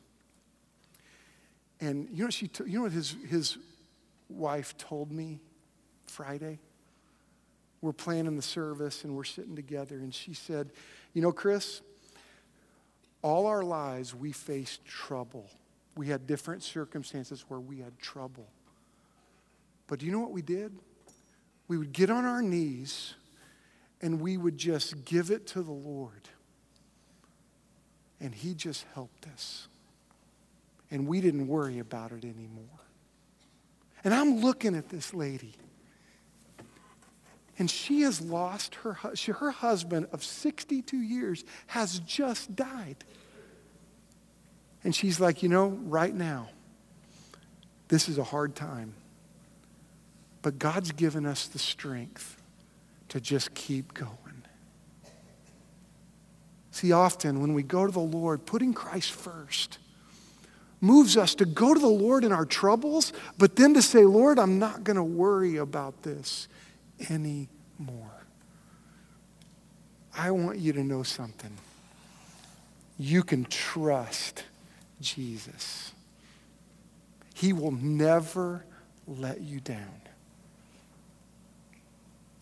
And 1.81 2.09
you 2.11 2.25
know, 2.25 2.31
she 2.31 2.49
t- 2.49 2.65
you 2.67 2.79
know 2.79 2.85
what 2.85 2.93
his, 2.93 3.17
his 3.29 3.59
wife 4.29 4.77
told 4.77 5.11
me 5.13 5.41
Friday? 6.07 6.59
we're 7.85 7.93
planning 7.93 8.35
the 8.35 8.43
service 8.43 9.05
and 9.05 9.15
we're 9.15 9.25
sitting 9.25 9.55
together, 9.55 9.97
and 9.97 10.15
she 10.15 10.33
said, 10.33 10.71
You 11.13 11.21
know, 11.21 11.33
Chris, 11.33 11.83
all 13.21 13.47
our 13.47 13.63
lives 13.63 14.15
we 14.15 14.33
faced 14.33 14.87
trouble. 14.87 15.51
We 15.95 16.09
had 16.09 16.27
different 16.27 16.63
circumstances 16.63 17.45
where 17.47 17.61
we 17.61 17.81
had 17.81 17.99
trouble. 17.99 18.49
But 19.87 19.99
do 19.99 20.07
you 20.07 20.13
know 20.13 20.21
what 20.21 20.31
we 20.31 20.41
did? 20.41 20.73
We 21.69 21.77
would 21.77 21.93
get 21.93 22.09
on 22.09 22.25
our 22.25 22.41
knees 22.41 23.15
and 24.01 24.19
we 24.19 24.39
would 24.39 24.57
just 24.57 25.05
give 25.05 25.31
it 25.31 25.47
to 25.49 25.63
the 25.63 25.73
Lord. 25.73 26.29
And 28.19 28.35
He 28.35 28.55
just 28.55 28.87
helped 28.95 29.27
us. 29.27 29.69
And 30.91 31.07
we 31.07 31.21
didn't 31.21 31.49
worry 31.49 31.81
about 31.81 32.13
it 32.13 32.25
anymore. 32.25 32.84
And 34.05 34.13
I'm 34.13 34.41
looking 34.41 34.77
at 34.77 34.91
this 34.91 35.15
lady. 35.15 35.55
And 37.59 37.71
she 37.71 38.03
has 38.03 38.21
lost 38.21 38.75
her, 38.77 38.95
her 38.95 39.51
husband 39.51 40.09
of 40.13 40.23
62 40.23 40.97
years 40.97 41.45
has 41.69 42.01
just 42.01 42.55
died. 42.55 42.97
And 44.83 44.95
she's 44.95 45.19
like, 45.19 45.43
you 45.43 45.49
know, 45.49 45.69
right 45.69 46.15
now, 46.15 46.51
this 47.89 48.09
is 48.09 48.19
a 48.19 48.25
hard 48.25 48.55
time. 48.55 48.95
But 50.43 50.59
God's 50.59 50.93
given 50.93 51.25
us 51.25 51.47
the 51.47 51.59
strength 51.59 52.43
to 53.09 53.21
just 53.21 53.55
keep 53.55 53.95
going. 53.95 54.19
See, 56.73 56.93
often 56.93 57.41
when 57.41 57.55
we 57.55 57.63
go 57.63 57.87
to 57.87 57.93
the 57.93 58.01
Lord, 58.01 58.45
putting 58.45 58.75
Christ 58.75 59.13
first 59.13 59.79
moves 60.81 61.17
us 61.17 61.35
to 61.37 61.45
go 61.45 61.73
to 61.75 61.81
the 61.81 61.87
Lord 61.87 62.25
in 62.25 62.33
our 62.33 62.45
troubles, 62.45 63.13
but 63.39 63.57
then 63.57 63.75
to 63.75 63.83
say, 63.83 64.05
Lord, 64.05 64.39
I'm 64.39 64.59
not 64.59 64.85
going 64.85 64.97
to 64.97 65.05
worry 65.05 65.57
about 65.57 66.03
this 66.03 66.49
anymore. 67.11 67.49
I 70.17 70.31
want 70.31 70.59
you 70.59 70.73
to 70.75 70.85
know 70.85 71.03
something. 71.03 71.51
You 72.99 73.23
can 73.23 73.45
trust 73.47 74.45
Jesus. 75.01 75.93
He 77.35 77.53
will 77.53 77.73
never 77.73 78.65
let 79.09 79.41
you 79.41 79.61
down. 79.61 80.01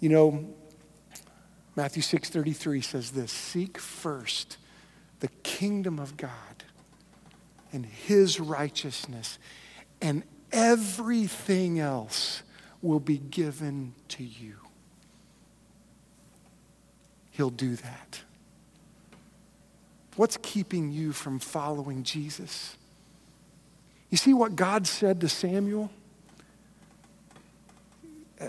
You 0.01 0.11
know, 0.11 0.45
Matthew 1.75 2.03
6:33 2.03 2.85
says 2.85 3.12
this, 3.12 3.33
seek 3.33 3.79
first 3.79 4.59
the 5.21 5.29
kingdom 5.42 5.99
of 5.99 6.16
God 6.16 6.31
and 7.73 7.87
his 7.87 8.39
righteousness 8.39 9.39
and 10.01 10.23
everything 10.53 11.79
else 11.79 12.43
will 12.83 13.01
be 13.01 13.19
given 13.19 13.95
to 14.09 14.23
you. 14.23 14.57
He'll 17.31 17.51
do 17.51 17.77
that. 17.77 18.21
What's 20.17 20.37
keeping 20.43 20.93
you 20.93 21.13
from 21.13 21.39
following 21.39 22.03
Jesus? 22.03 22.77
You 24.11 24.19
see 24.19 24.35
what 24.35 24.57
God 24.57 24.87
said 24.87 25.21
to 25.23 25.29
Samuel? 25.29 25.91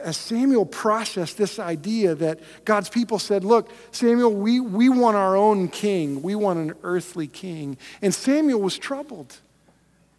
As 0.01 0.17
Samuel 0.17 0.65
processed 0.65 1.37
this 1.37 1.59
idea 1.59 2.15
that 2.15 2.39
God's 2.65 2.89
people 2.89 3.19
said, 3.19 3.43
Look, 3.43 3.69
Samuel, 3.91 4.33
we, 4.33 4.59
we 4.59 4.89
want 4.89 5.15
our 5.15 5.35
own 5.35 5.67
king. 5.67 6.21
We 6.21 6.35
want 6.35 6.59
an 6.59 6.73
earthly 6.83 7.27
king. 7.27 7.77
And 8.01 8.13
Samuel 8.13 8.61
was 8.61 8.77
troubled. 8.77 9.37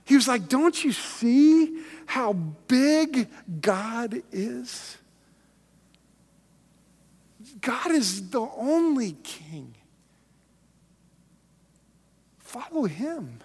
He 0.04 0.14
was 0.14 0.28
like, 0.28 0.48
Don't 0.48 0.84
you 0.84 0.92
see 0.92 1.82
how 2.06 2.34
big 2.34 3.28
God 3.60 4.22
is? 4.30 4.98
God 7.60 7.90
is 7.90 8.30
the 8.30 8.46
only 8.56 9.12
king. 9.22 9.74
Follow 12.38 12.84
him. 12.84 13.40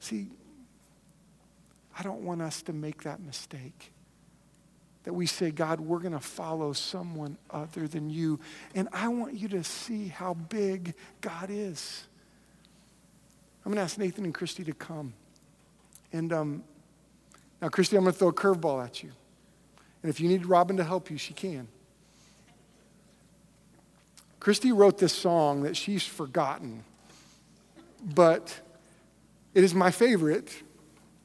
See, 0.00 0.28
I 1.98 2.02
don't 2.02 2.22
want 2.22 2.42
us 2.42 2.62
to 2.62 2.72
make 2.72 3.04
that 3.04 3.20
mistake. 3.20 3.92
That 5.04 5.12
we 5.14 5.26
say, 5.26 5.50
God, 5.50 5.80
we're 5.80 6.00
going 6.00 6.12
to 6.12 6.20
follow 6.20 6.72
someone 6.72 7.38
other 7.50 7.86
than 7.86 8.10
you. 8.10 8.40
And 8.74 8.88
I 8.92 9.08
want 9.08 9.34
you 9.34 9.48
to 9.48 9.62
see 9.62 10.08
how 10.08 10.34
big 10.34 10.94
God 11.20 11.48
is. 11.48 12.04
I'm 13.64 13.72
going 13.72 13.76
to 13.76 13.82
ask 13.82 13.98
Nathan 13.98 14.24
and 14.24 14.34
Christy 14.34 14.64
to 14.64 14.72
come. 14.72 15.14
And 16.12 16.32
um, 16.32 16.64
now, 17.62 17.68
Christy, 17.68 17.96
I'm 17.96 18.02
going 18.02 18.12
to 18.12 18.18
throw 18.18 18.28
a 18.28 18.32
curveball 18.32 18.84
at 18.84 19.02
you. 19.02 19.10
And 20.02 20.10
if 20.10 20.20
you 20.20 20.28
need 20.28 20.46
Robin 20.46 20.76
to 20.76 20.84
help 20.84 21.10
you, 21.10 21.18
she 21.18 21.34
can. 21.34 21.68
Christy 24.38 24.70
wrote 24.70 24.98
this 24.98 25.12
song 25.12 25.62
that 25.62 25.76
she's 25.76 26.04
forgotten, 26.04 26.84
but 28.14 28.60
It 29.56 29.64
is 29.64 29.74
my 29.74 29.90
favorite. 29.90 30.54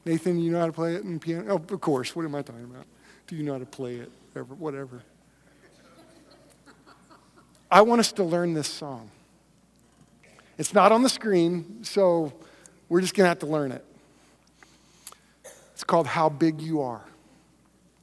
Nathan, 0.06 0.40
you 0.40 0.52
know 0.52 0.60
how 0.60 0.66
to 0.66 0.74
play 0.74 0.96
it 0.96 1.04
in 1.04 1.20
piano? 1.20 1.46
Oh, 1.50 1.74
of 1.74 1.82
course. 1.82 2.16
What 2.16 2.26
am 2.26 2.34
I 2.34 2.42
talking 2.42 2.64
about? 2.64 2.86
Do 3.28 3.36
you 3.36 3.44
know 3.44 3.54
how 3.54 3.60
to 3.60 3.66
play 3.66 3.96
it? 3.96 4.12
Whatever. 4.34 4.56
whatever. 4.56 5.04
I 7.70 7.82
want 7.82 8.00
us 8.00 8.12
to 8.14 8.24
learn 8.24 8.54
this 8.54 8.68
song. 8.68 9.12
It's 10.58 10.74
not 10.74 10.92
on 10.92 11.04
the 11.04 11.10
screen, 11.10 11.84
so 11.84 12.34
we're 12.90 13.02
just 13.02 13.14
going 13.16 13.26
to 13.26 13.30
have 13.30 13.40
to 13.40 13.46
learn 13.46 13.72
it. 13.72 13.86
It's 15.74 15.84
called 15.84 16.08
How 16.08 16.30
Big 16.30 16.62
You 16.62 16.82
Are. 16.82 17.02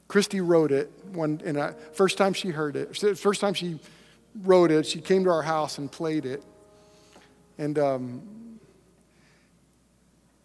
Christy 0.07 0.41
wrote 0.41 0.71
it 0.71 0.91
one, 1.13 1.41
and 1.45 1.59
I, 1.59 1.73
first 1.93 2.17
time 2.17 2.33
she 2.33 2.49
heard 2.49 2.75
it, 2.75 2.97
first 3.17 3.41
time 3.41 3.53
she 3.53 3.79
wrote 4.43 4.71
it, 4.71 4.87
she 4.87 4.99
came 4.99 5.23
to 5.25 5.29
our 5.29 5.43
house 5.43 5.77
and 5.77 5.91
played 5.91 6.25
it. 6.25 6.43
And, 7.59 7.77
um, 7.77 8.21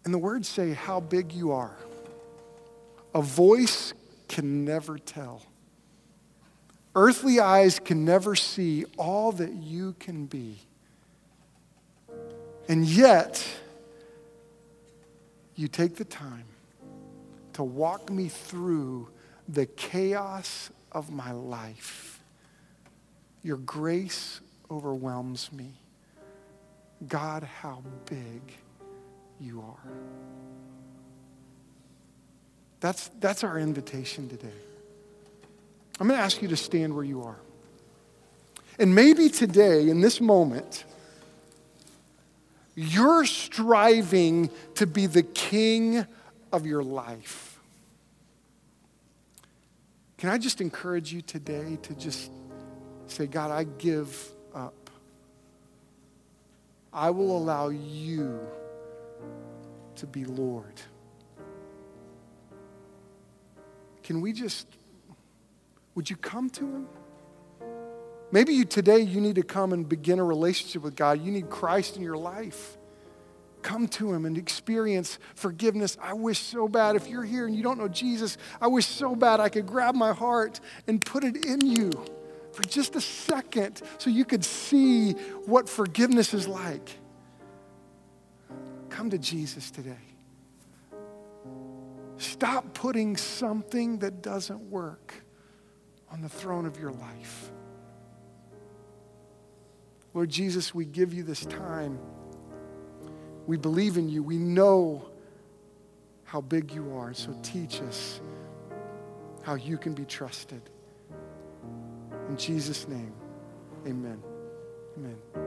and 0.05 0.13
the 0.13 0.19
words 0.19 0.49
say, 0.49 0.73
How 0.73 1.01
big 1.01 1.33
you 1.33 1.53
are. 1.53 1.77
A 3.15 3.23
voice 3.23 3.95
can 4.29 4.65
never 4.65 4.99
tell. 4.99 5.43
Earthly 6.97 7.41
eyes 7.41 7.79
can 7.79 8.05
never 8.05 8.35
see 8.35 8.85
all 8.97 9.33
that 9.33 9.53
you 9.53 9.95
can 9.99 10.27
be. 10.27 10.61
And 12.69 12.87
yet, 12.87 13.45
you 15.55 15.69
take 15.69 15.97
the 15.97 16.05
time 16.05 16.45
to 17.55 17.63
walk 17.63 18.11
me 18.11 18.29
through 18.29 19.09
the 19.49 19.67
chaos 19.67 20.71
of 20.93 21.11
my 21.11 21.33
life. 21.33 22.21
Your 23.43 23.59
grace 23.59 24.41
overwhelms 24.71 25.53
me. 25.53 25.73
God, 27.07 27.43
how 27.43 27.83
big 28.07 28.41
you 29.45 29.61
are. 29.61 29.93
That's, 32.81 33.09
that's 33.21 33.45
our 33.45 33.59
invitation 33.59 34.29
today. 34.29 34.49
I'm 36.01 36.09
going 36.09 36.19
to 36.19 36.25
ask 36.25 36.43
you 36.43 36.49
to 36.49 36.57
stand 36.57 36.95
where 36.95 37.05
you 37.05 37.23
are. 37.23 37.37
And 38.79 38.95
maybe 38.95 39.29
today, 39.29 39.89
in 39.89 40.01
this 40.01 40.21
moment, 40.21 40.85
you're 42.75 43.25
striving 43.25 44.51
to 44.75 44.87
be 44.87 45.07
the 45.07 45.23
king 45.23 46.05
of 46.53 46.67
your 46.67 46.83
life. 46.83 47.61
Can 50.19 50.31
I 50.31 50.39
just 50.39 50.61
encourage 50.61 51.13
you 51.13 51.23
today 51.23 51.79
to 51.83 51.95
just 51.95 52.31
say, 53.07 53.27
God, 53.27 53.51
I 53.51 53.65
give 53.65 54.33
up. 54.55 54.91
I 56.93 57.11
will 57.11 57.37
allow 57.37 57.69
you 57.69 58.41
to 59.97 60.07
be 60.07 60.25
Lord. 60.25 60.81
Can 64.03 64.21
we 64.21 64.33
just, 64.33 64.67
would 65.95 66.11
you 66.11 66.17
come 66.17 66.51
to 66.51 66.61
him? 66.65 66.87
Maybe 68.31 68.53
you 68.53 68.65
today 68.65 69.01
you 69.01 69.21
need 69.21 69.37
to 69.37 69.43
come 69.43 69.73
and 69.73 69.89
begin 69.89 70.19
a 70.19 70.25
relationship 70.25 70.83
with 70.83 70.97
God. 70.97 71.25
You 71.25 71.31
need 71.31 71.49
Christ 71.49 71.97
in 71.97 72.03
your 72.03 72.17
life. 72.17 72.77
Come 73.63 73.89
to 73.89 74.13
him 74.13 74.27
and 74.27 74.37
experience 74.37 75.19
forgiveness. 75.35 75.97
I 76.03 76.13
wish 76.13 76.39
so 76.41 76.69
bad 76.69 76.97
if 76.97 77.09
you're 77.09 77.25
here 77.25 77.47
and 77.47 77.57
you 77.57 77.63
don't 77.63 77.79
know 77.79 77.89
Jesus, 77.89 78.37
I 78.61 78.67
wish 78.67 78.87
so 78.87 79.15
bad 79.17 79.41
I 79.41 79.49
could 79.49 79.67
grab 79.67 79.95
my 79.95 80.13
heart 80.13 80.61
and 80.87 81.03
put 81.03 81.25
it 81.25 81.47
in 81.47 81.65
you 81.65 81.91
for 82.53 82.63
just 82.63 82.95
a 82.95 83.01
second 83.01 83.81
so 83.99 84.11
you 84.11 84.25
could 84.25 84.45
see 84.45 85.13
what 85.47 85.69
forgiveness 85.69 86.35
is 86.35 86.47
like. 86.47 86.91
Come 88.95 89.11
to 89.11 89.19
Jesus 89.19 89.73
today. 89.73 90.07
Stop 92.17 92.75
putting 92.75 93.17
something 93.17 93.99
that 93.99 94.23
doesn't 94.23 94.61
work 94.71 95.15
on 96.13 96.23
the 96.23 96.29
throne 96.29 96.65
of 96.65 96.79
your 96.79 96.93
life. 96.93 97.51
Lord 100.15 100.31
Jesus, 100.31 100.73
we 100.73 100.85
give 100.85 101.13
you 101.13 101.25
this 101.25 101.45
time. 101.47 101.99
We 103.49 103.57
believe 103.57 103.97
in 103.97 104.09
you. 104.09 104.23
We 104.23 104.39
know 104.39 105.05
how 106.23 106.41
big 106.41 106.71
you 106.71 106.97
are. 106.97 107.13
So 107.15 107.37
teach 107.43 107.81
us 107.81 108.21
how 109.43 109.57
you 109.57 109.77
can 109.77 109.93
be 109.95 110.05
trusted. 110.05 110.71
In 112.29 112.37
Jesus' 112.37 112.87
name, 112.87 113.13
amen. 113.89 114.23
Amen. 114.97 115.44